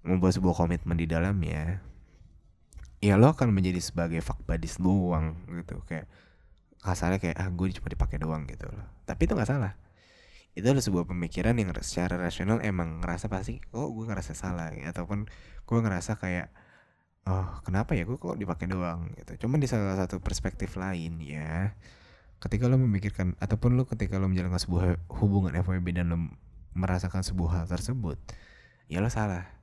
membuat 0.00 0.36
sebuah 0.36 0.56
komitmen 0.56 0.96
di 0.96 1.04
dalamnya 1.04 1.84
ya 3.00 3.16
lo 3.16 3.32
akan 3.32 3.50
menjadi 3.50 3.80
sebagai 3.80 4.20
fuck 4.20 4.44
buddies 4.44 4.76
doang 4.76 5.40
gitu. 5.48 5.80
Kayak 5.88 6.06
kasarnya 6.80 7.18
kayak 7.20 7.36
ah 7.40 7.48
gue 7.48 7.66
cuma 7.72 7.88
dipakai 7.88 8.20
doang 8.20 8.44
gitu 8.44 8.68
loh. 8.68 8.84
Tapi 9.08 9.24
itu 9.24 9.32
nggak 9.32 9.48
salah. 9.48 9.72
Itu 10.52 10.68
adalah 10.68 10.84
sebuah 10.84 11.04
pemikiran 11.08 11.56
yang 11.56 11.72
secara 11.80 12.20
rasional 12.20 12.60
emang 12.60 13.00
ngerasa 13.00 13.32
pasti 13.32 13.64
oh 13.72 13.88
gue 13.92 14.04
ngerasa 14.04 14.36
salah 14.36 14.72
ataupun 14.72 15.26
gue 15.64 15.78
ngerasa 15.80 16.20
kayak 16.20 16.52
oh 17.28 17.48
kenapa 17.66 17.92
ya 17.98 18.08
gue 18.08 18.16
kok 18.16 18.38
dipakai 18.38 18.70
doang 18.70 19.12
gitu 19.18 19.46
cuman 19.46 19.60
di 19.60 19.68
salah 19.68 19.96
satu 19.98 20.22
perspektif 20.22 20.78
lain 20.80 21.20
ya 21.20 21.76
ketika 22.40 22.70
lo 22.70 22.80
memikirkan 22.80 23.36
ataupun 23.36 23.76
lo 23.76 23.84
ketika 23.84 24.16
lo 24.16 24.30
menjalankan 24.30 24.60
sebuah 24.60 24.84
hubungan 25.20 25.52
FWB 25.60 26.00
dan 26.00 26.12
lo 26.12 26.18
merasakan 26.72 27.20
sebuah 27.20 27.62
hal 27.62 27.66
tersebut 27.68 28.16
ya 28.88 29.04
lo 29.04 29.12
salah 29.12 29.60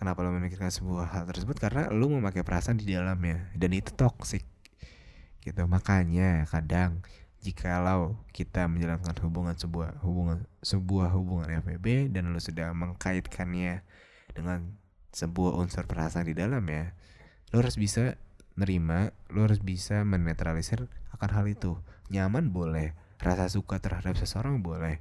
Kenapa 0.00 0.24
lo 0.24 0.32
memikirkan 0.32 0.72
sebuah 0.72 1.12
hal 1.12 1.28
tersebut? 1.28 1.60
Karena 1.60 1.92
lo 1.92 2.08
memakai 2.08 2.40
perasaan 2.40 2.80
di 2.80 2.88
dalamnya 2.88 3.52
dan 3.52 3.76
itu 3.76 3.92
toxic. 3.92 4.48
Gitu. 5.44 5.60
Makanya 5.68 6.48
kadang 6.48 7.04
jikalau 7.44 8.16
kita 8.32 8.64
menjalankan 8.64 9.12
hubungan 9.20 9.60
sebuah 9.60 10.00
hubungan 10.00 10.48
sebuah 10.64 11.12
hubungan 11.12 11.52
FWB 11.52 12.16
dan 12.16 12.32
lo 12.32 12.40
sudah 12.40 12.72
mengkaitkannya 12.72 13.84
dengan 14.32 14.79
sebuah 15.10 15.58
unsur 15.58 15.86
perasaan 15.86 16.26
di 16.26 16.34
dalam 16.34 16.62
ya. 16.66 16.94
Lo 17.50 17.62
harus 17.62 17.76
bisa 17.78 18.18
nerima 18.58 19.14
lo 19.32 19.46
harus 19.46 19.62
bisa 19.62 20.02
menetralisir 20.02 20.90
akan 21.16 21.30
hal 21.30 21.46
itu. 21.46 21.78
Nyaman 22.10 22.50
boleh 22.50 22.94
rasa 23.22 23.46
suka 23.46 23.78
terhadap 23.78 24.18
seseorang 24.18 24.60
boleh. 24.60 24.98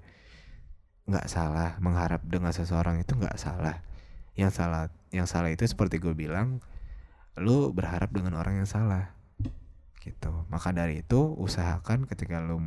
Nggak 1.10 1.26
salah 1.26 1.78
mengharap 1.82 2.22
dengan 2.26 2.54
seseorang 2.54 3.02
itu 3.02 3.18
nggak 3.18 3.38
salah. 3.42 3.82
Yang 4.38 4.62
salah 4.62 4.84
yang 5.10 5.26
salah 5.26 5.50
itu 5.50 5.66
seperti 5.66 5.98
gue 5.98 6.14
bilang 6.14 6.62
lo 7.40 7.74
berharap 7.74 8.14
dengan 8.14 8.38
orang 8.38 8.62
yang 8.62 8.70
salah 8.70 9.16
gitu. 10.06 10.46
Maka 10.48 10.72
dari 10.72 11.02
itu 11.02 11.34
usahakan 11.40 12.06
ketika 12.06 12.40
lo 12.40 12.62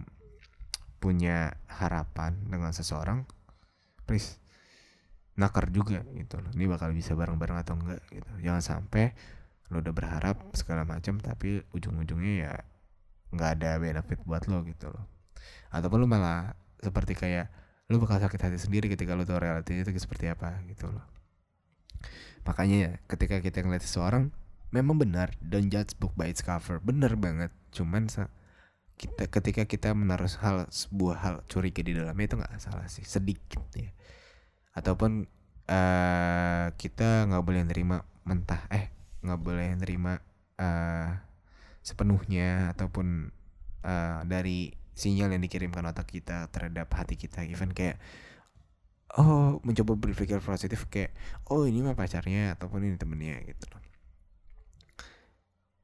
punya 1.02 1.58
harapan 1.66 2.38
dengan 2.46 2.70
seseorang 2.70 3.26
please 4.06 4.41
nakar 5.36 5.72
juga 5.72 6.04
gitu 6.12 6.40
loh. 6.40 6.52
Ini 6.52 6.68
bakal 6.68 6.92
bisa 6.92 7.16
bareng-bareng 7.16 7.58
atau 7.64 7.74
enggak 7.80 8.00
gitu. 8.12 8.32
Jangan 8.44 8.62
sampai 8.62 9.16
lo 9.72 9.80
udah 9.80 9.94
berharap 9.96 10.36
segala 10.52 10.84
macam 10.84 11.16
tapi 11.16 11.64
ujung-ujungnya 11.72 12.32
ya 12.44 12.52
nggak 13.32 13.50
ada 13.60 13.80
benefit 13.80 14.20
buat 14.28 14.44
lo 14.44 14.60
gitu 14.68 14.92
loh. 14.92 15.08
Ataupun 15.72 16.04
lo 16.04 16.06
malah 16.08 16.52
seperti 16.84 17.16
kayak 17.16 17.48
lo 17.88 17.96
bakal 17.96 18.20
sakit 18.20 18.40
hati 18.40 18.58
sendiri 18.60 18.92
ketika 18.92 19.16
lo 19.16 19.24
tahu 19.24 19.40
realitinya 19.40 19.88
itu 19.88 19.96
seperti 19.96 20.28
apa 20.28 20.60
gitu 20.68 20.92
loh. 20.92 21.04
Makanya 22.44 22.76
ya 22.76 22.92
ketika 23.08 23.40
kita 23.40 23.64
ngeliat 23.64 23.80
seseorang 23.80 24.28
memang 24.68 25.00
benar 25.00 25.32
don't 25.40 25.72
judge 25.72 25.96
book 25.96 26.12
by 26.12 26.28
its 26.28 26.44
cover. 26.44 26.76
Bener 26.84 27.16
banget. 27.16 27.48
Cuman 27.72 28.12
kita 29.00 29.24
ketika 29.32 29.64
kita 29.64 29.96
menaruh 29.96 30.28
hal 30.44 30.68
sebuah 30.68 31.16
hal 31.24 31.34
curiga 31.48 31.80
di 31.80 31.96
dalamnya 31.96 32.28
itu 32.28 32.36
nggak 32.36 32.52
salah 32.60 32.84
sih. 32.92 33.08
Sedikit 33.08 33.64
ya 33.72 33.88
ataupun 34.72 35.28
uh, 35.68 36.66
kita 36.80 37.28
nggak 37.28 37.44
boleh 37.44 37.62
nerima 37.68 38.04
mentah 38.24 38.64
eh 38.72 38.88
nggak 39.22 39.40
boleh 39.40 39.68
nerima 39.78 40.18
uh, 40.58 41.08
sepenuhnya 41.82 42.72
ataupun 42.74 43.30
uh, 43.84 44.20
dari 44.26 44.72
sinyal 44.92 45.34
yang 45.34 45.42
dikirimkan 45.42 45.82
otak 45.88 46.08
kita 46.10 46.46
terhadap 46.52 46.88
hati 46.94 47.18
kita. 47.18 47.42
Even 47.48 47.72
kayak 47.74 47.98
oh 49.18 49.60
mencoba 49.66 49.92
berpikir 49.98 50.40
positif 50.40 50.88
kayak 50.88 51.12
oh 51.52 51.68
ini 51.68 51.84
mah 51.84 51.96
pacarnya 51.96 52.56
ataupun 52.56 52.86
ini 52.86 52.96
temennya 52.96 53.40
gitu 53.44 53.64
loh. 53.72 53.82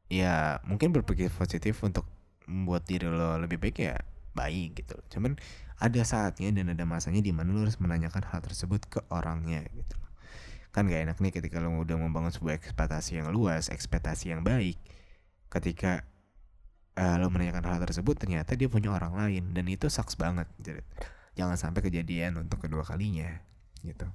Ya 0.09 0.65
mungkin 0.65 0.97
berpikir 0.97 1.29
positif 1.29 1.85
untuk 1.85 2.09
membuat 2.49 2.89
diri 2.89 3.05
lo 3.05 3.37
lebih 3.37 3.61
baik 3.61 3.77
ya 3.85 4.01
baik 4.33 4.81
gitu 4.81 4.97
cuman 5.13 5.35
ada 5.79 6.03
saatnya 6.03 6.51
dan 6.51 6.75
ada 6.75 6.83
masanya 6.83 7.23
di 7.23 7.31
mana 7.31 7.55
lo 7.55 7.63
harus 7.63 7.79
menanyakan 7.79 8.27
hal 8.27 8.43
tersebut 8.43 8.83
ke 8.91 9.01
orangnya 9.15 9.63
gitu. 9.71 9.97
Kan 10.75 10.91
gak 10.91 11.07
enak 11.07 11.17
nih 11.23 11.33
ketika 11.33 11.63
lo 11.63 11.71
udah 11.79 11.95
membangun 11.95 12.35
sebuah 12.35 12.59
ekspektasi 12.59 13.23
yang 13.23 13.31
luas, 13.31 13.71
ekspektasi 13.71 14.35
yang 14.35 14.43
baik. 14.43 14.77
Ketika 15.49 16.03
uh, 16.99 17.17
lo 17.23 17.31
menanyakan 17.31 17.65
hal 17.65 17.79
tersebut 17.87 18.19
ternyata 18.19 18.59
dia 18.59 18.67
punya 18.67 18.91
orang 18.91 19.15
lain 19.15 19.55
dan 19.55 19.65
itu 19.71 19.87
sucks 19.87 20.19
banget. 20.19 20.51
Jadi, 20.59 20.83
jangan 21.39 21.55
sampai 21.55 21.87
kejadian 21.87 22.43
untuk 22.43 22.59
kedua 22.59 22.83
kalinya 22.83 23.31
gitu. 23.87 24.11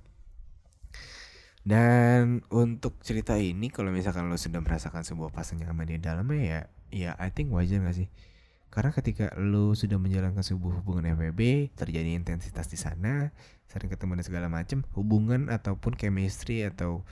Dan 1.63 2.43
untuk 2.51 2.99
cerita 2.99 3.39
ini 3.39 3.71
kalau 3.71 3.87
misalkan 3.87 4.27
lo 4.27 4.35
sudah 4.35 4.59
merasakan 4.59 5.07
sebuah 5.07 5.31
pasangan 5.31 5.71
nyaman 5.71 5.95
di 5.95 5.97
dalamnya 6.03 6.43
ya, 6.43 6.59
ya 6.91 7.11
I 7.15 7.31
think 7.31 7.55
wajar 7.55 7.79
gak 7.79 7.95
sih? 7.95 8.11
Karena 8.73 8.89
ketika 8.89 9.29
lu 9.37 9.77
sudah 9.77 10.01
menjalankan 10.01 10.41
sebuah 10.41 10.81
hubungan 10.81 11.13
FWB, 11.13 11.69
terjadi 11.77 12.17
intensitas 12.17 12.65
di 12.65 12.77
sana, 12.81 13.29
sering 13.69 13.85
ketemu 13.85 14.17
dan 14.17 14.25
segala 14.25 14.47
macam, 14.49 14.81
hubungan 14.97 15.53
ataupun 15.53 15.93
chemistry 15.93 16.65
atau 16.65 17.05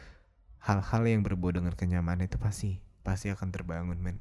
hal-hal 0.65 1.05
yang 1.05 1.21
berbau 1.21 1.53
dengan 1.53 1.77
kenyamanan 1.77 2.25
itu 2.25 2.41
pasti 2.41 2.81
pasti 3.05 3.29
akan 3.29 3.53
terbangun, 3.53 4.01
men. 4.01 4.17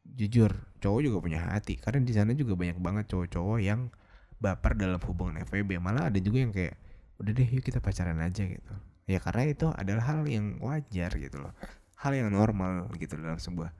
Jujur, 0.00 0.56
cowok 0.80 1.00
juga 1.04 1.18
punya 1.20 1.44
hati 1.44 1.76
karena 1.76 2.00
di 2.00 2.12
sana 2.16 2.32
juga 2.32 2.56
banyak 2.56 2.80
banget 2.80 3.12
cowok-cowok 3.12 3.60
yang 3.60 3.92
baper 4.40 4.80
dalam 4.80 4.96
hubungan 5.04 5.44
FWB. 5.44 5.76
Malah 5.76 6.08
ada 6.08 6.16
juga 6.24 6.40
yang 6.40 6.56
kayak 6.56 6.72
udah 7.20 7.36
deh 7.36 7.48
yuk 7.52 7.68
kita 7.68 7.84
pacaran 7.84 8.16
aja 8.16 8.48
gitu. 8.48 8.72
Ya 9.04 9.20
karena 9.20 9.44
itu 9.44 9.68
adalah 9.76 10.08
hal 10.08 10.24
yang 10.24 10.56
wajar 10.64 11.12
gitu 11.20 11.36
loh. 11.36 11.52
Hal 12.00 12.16
yang 12.16 12.32
normal 12.32 12.88
gitu 12.96 13.20
dalam 13.20 13.36
sebuah 13.36 13.76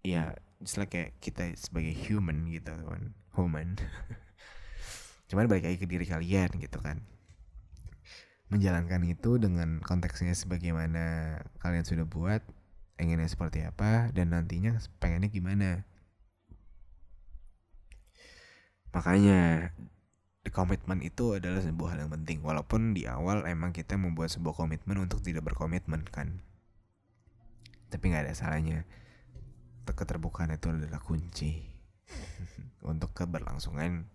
ya 0.00 0.32
like 0.78 0.94
kayak 0.94 1.10
kita 1.18 1.50
sebagai 1.58 1.92
human 1.94 2.46
gitu 2.50 2.70
kan. 2.70 3.14
Human. 3.34 3.74
Cuman 5.28 5.48
balik 5.48 5.66
lagi 5.66 5.78
ke 5.80 5.88
diri 5.88 6.06
kalian 6.06 6.50
gitu 6.60 6.78
kan. 6.78 7.02
Menjalankan 8.52 9.02
itu 9.08 9.40
dengan 9.40 9.80
konteksnya 9.80 10.36
sebagaimana 10.36 11.38
kalian 11.58 11.88
sudah 11.88 12.04
buat 12.04 12.44
inginnya 13.00 13.26
seperti 13.26 13.64
apa 13.64 14.12
dan 14.12 14.36
nantinya 14.36 14.76
pengennya 15.00 15.32
gimana. 15.32 15.70
Makanya 18.92 19.72
the 20.44 20.52
komitmen 20.52 21.00
itu 21.00 21.32
adalah 21.32 21.64
sebuah 21.64 21.96
hal 21.96 21.98
yang 22.06 22.12
penting. 22.12 22.44
Walaupun 22.44 22.92
di 22.92 23.08
awal 23.08 23.48
emang 23.48 23.72
kita 23.72 23.96
membuat 23.96 24.28
sebuah 24.28 24.52
komitmen 24.52 25.00
untuk 25.00 25.24
tidak 25.24 25.48
berkomitmen 25.48 26.04
kan. 26.12 26.44
Tapi 27.88 28.04
nggak 28.12 28.28
ada 28.28 28.34
salahnya 28.36 28.84
keterbukaan 29.90 30.54
itu 30.54 30.70
adalah 30.70 31.02
kunci 31.02 31.66
untuk 32.90 33.10
keberlangsungan 33.10 34.06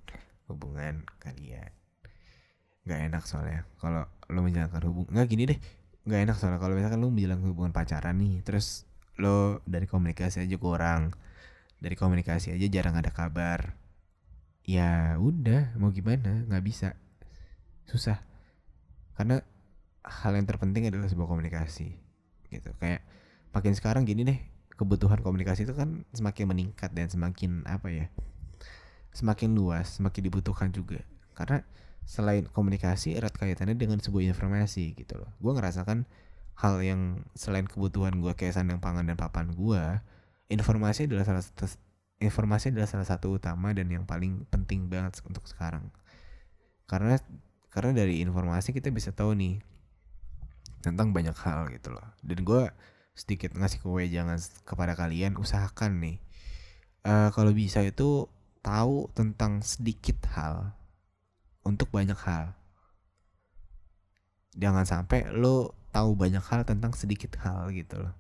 hubungan 0.48 1.04
kalian. 1.20 1.72
Nggak 2.88 3.00
enak 3.12 3.24
soalnya. 3.28 3.68
Kalau 3.84 4.08
lo 4.32 4.40
menjalankan 4.40 4.82
hubungan 4.88 5.12
nggak 5.12 5.28
gini 5.28 5.44
deh. 5.52 5.60
Nggak 6.08 6.20
enak 6.32 6.36
soalnya 6.40 6.60
kalau 6.64 6.74
misalkan 6.80 7.00
lo 7.04 7.12
menjalankan 7.12 7.48
hubungan 7.52 7.74
pacaran 7.76 8.16
nih 8.16 8.40
terus 8.48 8.88
lo 9.20 9.60
dari 9.68 9.90
komunikasi 9.90 10.46
aja 10.46 10.56
kurang 10.56 11.12
dari 11.78 11.94
komunikasi 11.98 12.54
aja 12.54 12.66
jarang 12.70 12.98
ada 12.98 13.14
kabar 13.14 13.78
ya 14.68 15.16
udah 15.16 15.78
mau 15.80 15.96
gimana? 15.96 16.44
Nggak 16.48 16.64
bisa. 16.64 16.90
Susah. 17.88 18.20
Karena 19.16 19.40
hal 20.04 20.36
yang 20.36 20.44
terpenting 20.48 20.92
adalah 20.92 21.08
sebuah 21.08 21.28
komunikasi 21.32 21.96
gitu. 22.52 22.70
Kayak 22.80 23.04
makin 23.56 23.74
sekarang 23.74 24.04
gini 24.04 24.28
deh 24.28 24.40
kebutuhan 24.78 25.20
komunikasi 25.26 25.66
itu 25.66 25.74
kan 25.74 26.06
semakin 26.14 26.46
meningkat 26.54 26.94
dan 26.94 27.10
semakin 27.10 27.66
apa 27.66 27.90
ya 27.90 28.06
semakin 29.12 29.58
luas 29.58 29.98
semakin 29.98 30.30
dibutuhkan 30.30 30.70
juga. 30.70 31.02
Karena 31.34 31.66
selain 32.06 32.46
komunikasi 32.48 33.18
erat 33.18 33.34
kaitannya 33.34 33.74
dengan 33.74 33.98
sebuah 33.98 34.24
informasi 34.30 34.94
gitu 34.94 35.18
loh. 35.18 35.34
Gue 35.42 35.58
ngerasakan 35.58 36.06
hal 36.58 36.76
yang 36.86 37.26
selain 37.34 37.66
kebutuhan 37.66 38.18
gue 38.22 38.34
kayak 38.38 38.58
sandang 38.58 38.82
pangan 38.82 39.06
dan 39.06 39.18
papan 39.18 39.54
gue 39.54 39.84
informasi 40.50 41.06
adalah 41.06 41.26
salah 41.28 41.44
satu 41.44 41.68
informasi 42.18 42.74
adalah 42.74 42.90
salah 42.90 43.06
satu 43.06 43.38
utama 43.38 43.76
dan 43.78 43.92
yang 43.94 44.06
paling 44.06 44.46
penting 44.50 44.90
banget 44.90 45.18
untuk 45.26 45.46
sekarang. 45.50 45.90
Karena 46.86 47.18
karena 47.74 47.94
dari 47.94 48.22
informasi 48.26 48.74
kita 48.74 48.90
bisa 48.90 49.14
tahu 49.14 49.38
nih 49.38 49.62
tentang 50.82 51.14
banyak 51.14 51.36
hal 51.36 51.70
gitu 51.74 51.94
loh. 51.94 52.08
Dan 52.22 52.42
gue 52.42 52.70
sedikit 53.18 53.58
ngasih 53.58 53.82
kue 53.82 54.06
jangan 54.06 54.38
kepada 54.62 54.94
kalian 54.94 55.42
usahakan 55.42 55.98
nih. 55.98 56.18
Uh, 57.02 57.34
kalau 57.34 57.50
bisa 57.50 57.82
itu 57.82 58.30
tahu 58.62 59.10
tentang 59.18 59.66
sedikit 59.66 60.22
hal 60.38 60.78
untuk 61.66 61.90
banyak 61.90 62.16
hal. 62.16 62.54
Jangan 64.54 64.86
sampai 64.86 65.34
lo 65.34 65.74
tahu 65.90 66.14
banyak 66.14 66.46
hal 66.46 66.62
tentang 66.62 66.94
sedikit 66.94 67.34
hal 67.42 67.74
gitu 67.74 67.98
loh. 67.98 68.14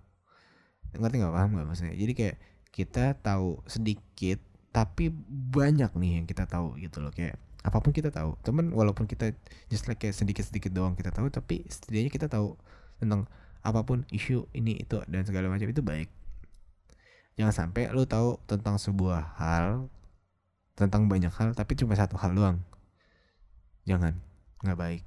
Ngerti 0.97 1.21
nggak? 1.21 1.33
Paham 1.33 1.49
nggak 1.53 1.67
maksudnya? 1.69 1.93
Jadi 1.93 2.13
kayak 2.17 2.37
kita 2.73 3.05
tahu 3.21 3.61
sedikit 3.69 4.41
tapi 4.73 5.09
banyak 5.53 5.93
nih 5.93 6.11
yang 6.21 6.25
kita 6.25 6.49
tahu 6.49 6.73
gitu 6.81 7.05
loh. 7.05 7.13
Kayak 7.13 7.37
apa 7.61 7.77
pun 7.83 7.93
kita 7.93 8.09
tahu. 8.09 8.33
Temen 8.41 8.73
walaupun 8.73 9.05
kita 9.05 9.29
just 9.69 9.85
like 9.85 10.01
kayak 10.01 10.17
sedikit 10.17 10.41
sedikit 10.41 10.73
doang 10.73 10.97
kita 10.97 11.13
tahu 11.13 11.29
tapi 11.29 11.67
setidaknya 11.69 12.09
kita 12.09 12.27
tahu 12.31 12.57
tentang 12.97 13.29
apa 13.61 13.81
pun 13.83 14.03
isu 14.13 14.49
ini 14.53 14.81
itu 14.81 15.01
dan 15.09 15.23
segala 15.25 15.47
macam 15.47 15.67
itu 15.69 15.81
baik. 15.81 16.09
Jangan 17.37 17.53
sampai 17.53 17.93
lu 17.93 18.09
tahu 18.09 18.41
tentang 18.49 18.81
sebuah 18.81 19.37
hal 19.37 19.85
tentang 20.73 21.09
banyak 21.09 21.33
hal 21.33 21.53
tapi 21.53 21.77
cuma 21.77 21.93
satu 21.93 22.17
hal 22.17 22.33
doang. 22.33 22.57
Jangan 23.85 24.17
nggak 24.65 24.77
baik. 24.77 25.03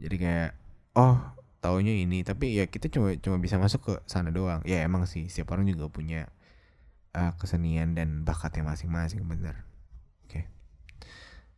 Jadi 0.00 0.16
kayak 0.16 0.50
oh 0.96 1.20
taunya 1.60 1.96
ini 1.96 2.20
tapi 2.20 2.56
ya 2.56 2.68
kita 2.68 2.92
cuma 2.92 3.16
cuma 3.20 3.36
bisa 3.40 3.60
masuk 3.60 3.80
ke 3.84 3.92
sana 4.08 4.32
doang. 4.32 4.64
Ya 4.64 4.84
emang 4.84 5.04
sih 5.04 5.28
setiap 5.28 5.56
orang 5.56 5.68
juga 5.68 5.92
punya 5.92 6.28
uh, 7.12 7.32
kesenian 7.36 7.92
dan 7.92 8.24
bakatnya 8.24 8.64
masing-masing 8.64 9.24
bener. 9.24 9.64
Oke. 10.24 10.40
Okay. 10.40 10.44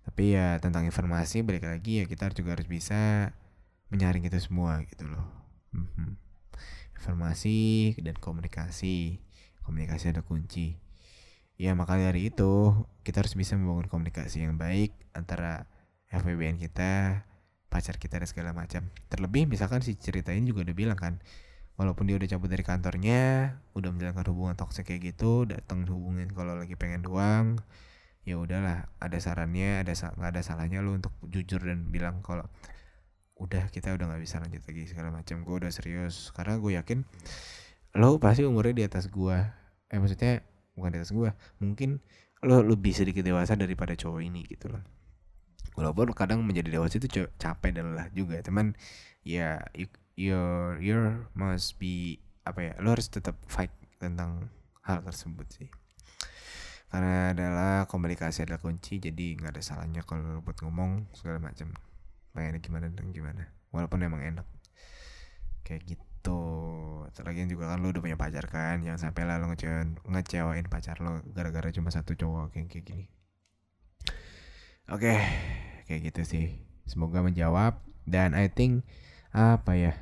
tapi 0.07 0.39
ya 0.39 0.59
tentang 0.63 0.87
informasi 0.87 1.43
balik 1.43 1.67
lagi 1.67 2.03
ya 2.03 2.05
kita 2.07 2.31
juga 2.35 2.55
harus 2.55 2.71
bisa 2.71 3.35
menyaring 3.93 4.27
itu 4.27 4.39
semua 4.43 4.83
gitu 4.87 5.07
loh. 5.07 5.27
Hmm. 5.75 6.17
informasi 6.97 7.93
dan 8.01 8.17
komunikasi. 8.17 9.21
Komunikasi 9.63 10.17
ada 10.17 10.25
kunci. 10.25 10.81
Ya 11.61 11.77
maka 11.77 12.01
dari 12.01 12.33
itu 12.33 12.73
kita 13.05 13.21
harus 13.25 13.37
bisa 13.37 13.55
membangun 13.55 13.89
komunikasi 13.89 14.45
yang 14.45 14.57
baik 14.57 14.97
antara 15.13 15.69
FWBN 16.09 16.57
kita 16.57 17.25
pacar 17.69 18.01
kita 18.01 18.19
dan 18.21 18.29
segala 18.29 18.51
macam. 18.57 18.89
Terlebih 19.13 19.45
misalkan 19.45 19.85
si 19.85 19.95
cerita 20.01 20.33
ini 20.33 20.51
juga 20.51 20.65
udah 20.67 20.77
bilang 20.77 20.99
kan 20.99 21.21
walaupun 21.77 22.09
dia 22.09 22.17
udah 22.17 22.29
cabut 22.29 22.49
dari 22.49 22.65
kantornya 22.65 23.53
udah 23.77 23.91
menjalankan 23.93 24.27
hubungan 24.33 24.57
toksik 24.57 24.89
kayak 24.89 25.15
gitu 25.15 25.45
datang 25.45 25.85
hubungin 25.85 26.33
kalau 26.33 26.57
lagi 26.57 26.73
pengen 26.75 27.05
doang 27.05 27.61
ya 28.25 28.41
udahlah 28.41 28.89
ada 28.99 29.19
sarannya 29.21 29.85
ada 29.85 29.93
nggak 29.93 30.31
ada 30.35 30.43
salahnya 30.43 30.81
lu 30.81 30.97
untuk 30.97 31.13
jujur 31.29 31.63
dan 31.63 31.93
bilang 31.93 32.25
kalau 32.25 32.49
udah 33.37 33.69
kita 33.69 33.93
udah 33.93 34.09
nggak 34.09 34.23
bisa 34.25 34.41
lanjut 34.41 34.65
lagi 34.65 34.83
segala 34.89 35.13
macam 35.13 35.45
gue 35.45 35.55
udah 35.61 35.73
serius 35.73 36.33
karena 36.33 36.57
gue 36.57 36.73
yakin 36.81 37.05
lo 37.97 38.17
pasti 38.17 38.45
umurnya 38.49 38.73
di 38.73 38.85
atas 38.89 39.13
gue 39.13 39.37
eh 39.93 39.99
maksudnya 40.01 40.41
bukan 40.77 40.91
di 40.93 40.99
atas 41.01 41.13
gue 41.13 41.31
mungkin 41.61 42.01
lo 42.45 42.61
lebih 42.61 42.93
sedikit 42.93 43.25
dewasa 43.25 43.57
daripada 43.57 43.97
cowok 43.97 44.21
ini 44.21 44.45
gitu 44.45 44.69
loh. 44.69 44.85
Walaupun 45.77 46.13
kadang 46.13 46.41
menjadi 46.45 46.73
dewasa 46.73 47.01
itu 47.01 47.29
capek 47.37 47.71
dan 47.73 47.93
lelah 47.93 48.09
juga 48.13 48.41
teman 48.41 48.77
ya 49.25 49.61
your 50.17 50.81
your 50.81 51.29
must 51.37 51.77
be 51.77 52.21
apa 52.45 52.73
ya 52.73 52.73
lo 52.81 52.93
harus 52.93 53.09
tetap 53.09 53.37
fight 53.49 53.73
tentang 54.01 54.53
hal 54.85 55.01
tersebut 55.05 55.47
sih. 55.53 55.69
Karena 56.87 57.35
adalah 57.35 57.75
komunikasi 57.91 58.47
adalah 58.47 58.63
kunci 58.63 59.01
jadi 59.03 59.37
nggak 59.37 59.59
ada 59.59 59.63
salahnya 59.65 60.01
kalau 60.07 60.41
buat 60.41 60.57
ngomong 60.61 61.13
segala 61.13 61.43
macam 61.43 61.73
pengen 62.37 62.61
gimana 62.61 62.93
dan 62.93 63.09
gimana? 63.17 63.49
Walaupun 63.73 64.05
emang 64.05 64.21
enak. 64.21 64.47
Kayak 65.65 65.97
gitu. 65.97 66.41
Terlagi 67.17 67.49
juga 67.49 67.73
kan 67.73 67.81
lo 67.81 67.89
udah 67.95 68.03
punya 68.03 68.19
pacar 68.19 68.51
kan 68.51 68.83
Jangan 68.83 69.09
sampai 69.09 69.25
lah 69.25 69.39
lo 69.41 69.47
ngecewain, 69.49 69.95
ngecewain 70.11 70.67
pacar 70.67 70.99
lo 70.99 71.23
Gara-gara 71.31 71.71
cuma 71.71 71.89
satu 71.95 72.19
cowok 72.19 72.51
kayak, 72.51 72.67
kayak 72.69 72.85
gini. 72.85 73.05
Oke 74.93 75.17
Kayak 75.89 76.13
gitu 76.13 76.23
sih. 76.27 76.47
Semoga 76.85 77.25
menjawab. 77.25 77.81
Dan 78.05 78.37
I 78.37 78.53
think 78.53 78.85
Apa 79.33 79.73
ya? 79.79 79.95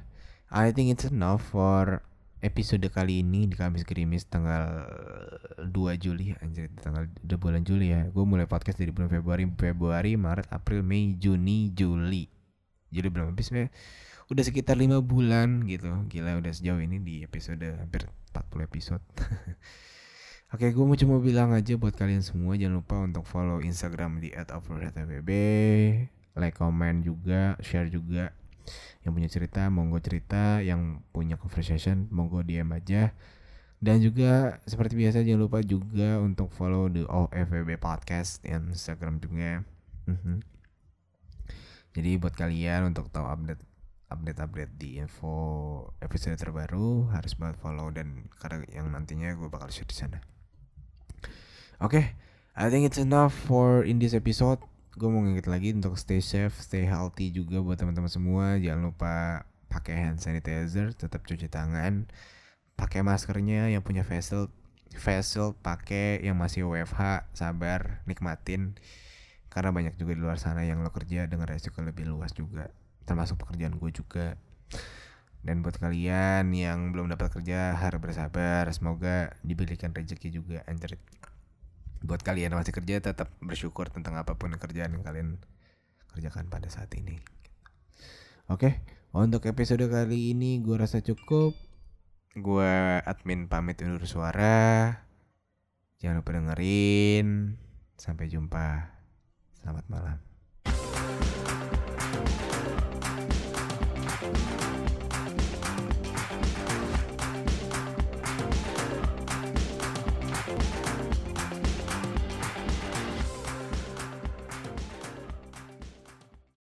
I 0.51 0.75
think 0.75 0.91
it's 0.91 1.07
enough 1.07 1.43
for 1.45 2.03
episode 2.45 2.85
kali 2.93 3.25
ini 3.25 3.49
di 3.49 3.57
Kamis 3.57 3.89
Gerimis 3.89 4.29
tanggal 4.29 4.85
2 5.65 5.73
Juli 5.97 6.37
anjir 6.45 6.69
tanggal 6.77 7.09
udah 7.25 7.39
bulan 7.41 7.65
Juli 7.65 7.97
ya. 7.97 8.05
Gue 8.13 8.29
mulai 8.29 8.45
podcast 8.45 8.77
dari 8.77 8.93
bulan 8.93 9.09
Februari 9.09 9.49
Februari 9.49 10.13
Maret 10.21 10.53
April 10.53 10.85
Mei 10.85 11.17
Juni 11.17 11.73
Juli. 11.73 12.29
Jadi 12.93 13.09
belum 13.09 13.33
habis 13.33 13.49
ya 13.49 13.73
udah 14.29 14.45
sekitar 14.45 14.77
lima 14.77 15.01
bulan 15.01 15.65
gitu. 15.65 15.89
Gila 16.13 16.37
udah 16.45 16.53
sejauh 16.53 16.85
ini 16.85 17.01
di 17.01 17.15
episode 17.25 17.65
hampir 17.65 18.05
40 18.37 18.69
episode. 18.69 19.05
Oke, 20.55 20.71
gue 20.71 20.85
mau 20.85 20.95
cuma 20.95 21.17
bilang 21.25 21.51
aja 21.57 21.75
buat 21.81 21.97
kalian 21.97 22.21
semua 22.23 22.55
jangan 22.61 22.85
lupa 22.85 23.01
untuk 23.03 23.25
follow 23.27 23.59
Instagram 23.59 24.23
di 24.23 24.31
@overheadfbb, 24.37 25.31
like, 26.39 26.55
comment 26.55 27.03
juga, 27.03 27.59
share 27.59 27.91
juga 27.91 28.31
yang 29.05 29.13
punya 29.13 29.29
cerita 29.29 29.69
monggo 29.69 30.01
cerita 30.01 30.61
yang 30.65 31.05
punya 31.13 31.37
conversation 31.37 32.09
monggo 32.09 32.41
DM 32.41 32.73
aja 32.73 33.13
dan 33.85 34.01
juga 34.01 34.61
seperti 34.65 34.97
biasa 34.97 35.21
jangan 35.27 35.45
lupa 35.45 35.61
juga 35.61 36.21
untuk 36.21 36.49
follow 36.53 36.89
the 36.89 37.05
OFWB 37.05 37.77
podcast 37.77 38.41
yang 38.45 38.73
Instagram 38.73 39.21
juga 39.21 39.63
mm-hmm. 40.09 40.37
jadi 41.93 42.11
buat 42.17 42.33
kalian 42.33 42.95
untuk 42.95 43.13
tahu 43.13 43.29
update 43.29 43.61
update-update 44.15 44.73
di 44.79 45.03
info 45.03 45.35
episode 45.99 46.39
terbaru 46.39 47.11
harus 47.11 47.35
banget 47.35 47.59
follow 47.59 47.91
dan 47.91 48.31
karena 48.39 48.63
yang 48.71 48.87
nantinya 48.95 49.35
gue 49.35 49.51
bakal 49.51 49.67
share 49.75 49.91
di 49.91 49.97
sana. 49.99 50.23
Oke, 51.83 51.99
okay, 51.99 52.05
I 52.55 52.71
think 52.71 52.87
it's 52.87 53.01
enough 53.03 53.35
for 53.35 53.83
in 53.83 53.99
this 53.99 54.15
episode 54.15 54.63
gue 54.95 55.09
mau 55.11 55.21
nginget 55.27 55.51
lagi 55.51 55.75
untuk 55.75 55.99
stay 55.99 56.23
safe, 56.23 56.55
stay 56.63 56.87
healthy 56.87 57.35
juga 57.35 57.59
buat 57.59 57.75
teman-teman 57.75 58.11
semua. 58.11 58.55
Jangan 58.63 58.83
lupa 58.95 59.15
pakai 59.67 59.95
hand 59.99 60.23
sanitizer, 60.23 60.95
tetap 60.95 61.27
cuci 61.27 61.51
tangan, 61.51 62.07
pakai 62.79 63.03
maskernya 63.03 63.75
yang 63.75 63.83
punya 63.83 64.07
face 64.07 64.31
face 64.95 65.35
pakai 65.59 66.23
yang 66.23 66.39
masih 66.39 66.71
WFH, 66.71 67.27
sabar, 67.35 68.07
nikmatin. 68.07 68.79
Karena 69.51 69.71
banyak 69.75 69.99
juga 69.99 70.15
di 70.15 70.23
luar 70.23 70.39
sana 70.39 70.63
yang 70.67 70.83
lo 70.83 70.91
kerja 70.95 71.27
dengan 71.27 71.51
resiko 71.51 71.83
lebih 71.83 72.07
luas 72.07 72.31
juga, 72.35 72.71
termasuk 73.07 73.39
pekerjaan 73.43 73.75
gue 73.79 73.91
juga. 73.91 74.39
Dan 75.45 75.61
buat 75.61 75.77
kalian 75.77 76.55
yang 76.57 76.95
belum 76.95 77.11
dapat 77.13 77.35
kerja 77.35 77.77
harus 77.77 78.01
bersabar, 78.01 78.65
semoga 78.73 79.35
diberikan 79.45 79.93
rezeki 79.93 80.29
juga 80.33 80.65
anjir 80.65 80.97
buat 82.05 82.21
kalian 82.21 82.53
yang 82.53 82.61
masih 82.61 82.77
kerja 82.77 83.01
tetap 83.01 83.33
bersyukur 83.41 83.89
tentang 83.89 84.21
apa 84.21 84.37
pun 84.37 84.53
kerjaan 84.53 84.93
yang 84.93 85.03
kalian 85.03 85.41
kerjakan 86.13 86.53
pada 86.53 86.69
saat 86.69 86.93
ini. 86.95 87.17
Oke, 88.53 88.85
untuk 89.17 89.49
episode 89.49 89.89
kali 89.89 90.37
ini 90.37 90.61
gue 90.61 90.77
rasa 90.77 91.01
cukup. 91.01 91.57
Gue 92.37 93.01
admin 93.01 93.49
pamit 93.49 93.81
undur 93.81 94.05
suara. 94.05 95.01
Jangan 96.05 96.21
lupa 96.21 96.37
dengerin. 96.37 97.57
Sampai 97.97 98.29
jumpa. 98.29 98.93
Selamat 99.65 99.87
malam. 99.89 100.19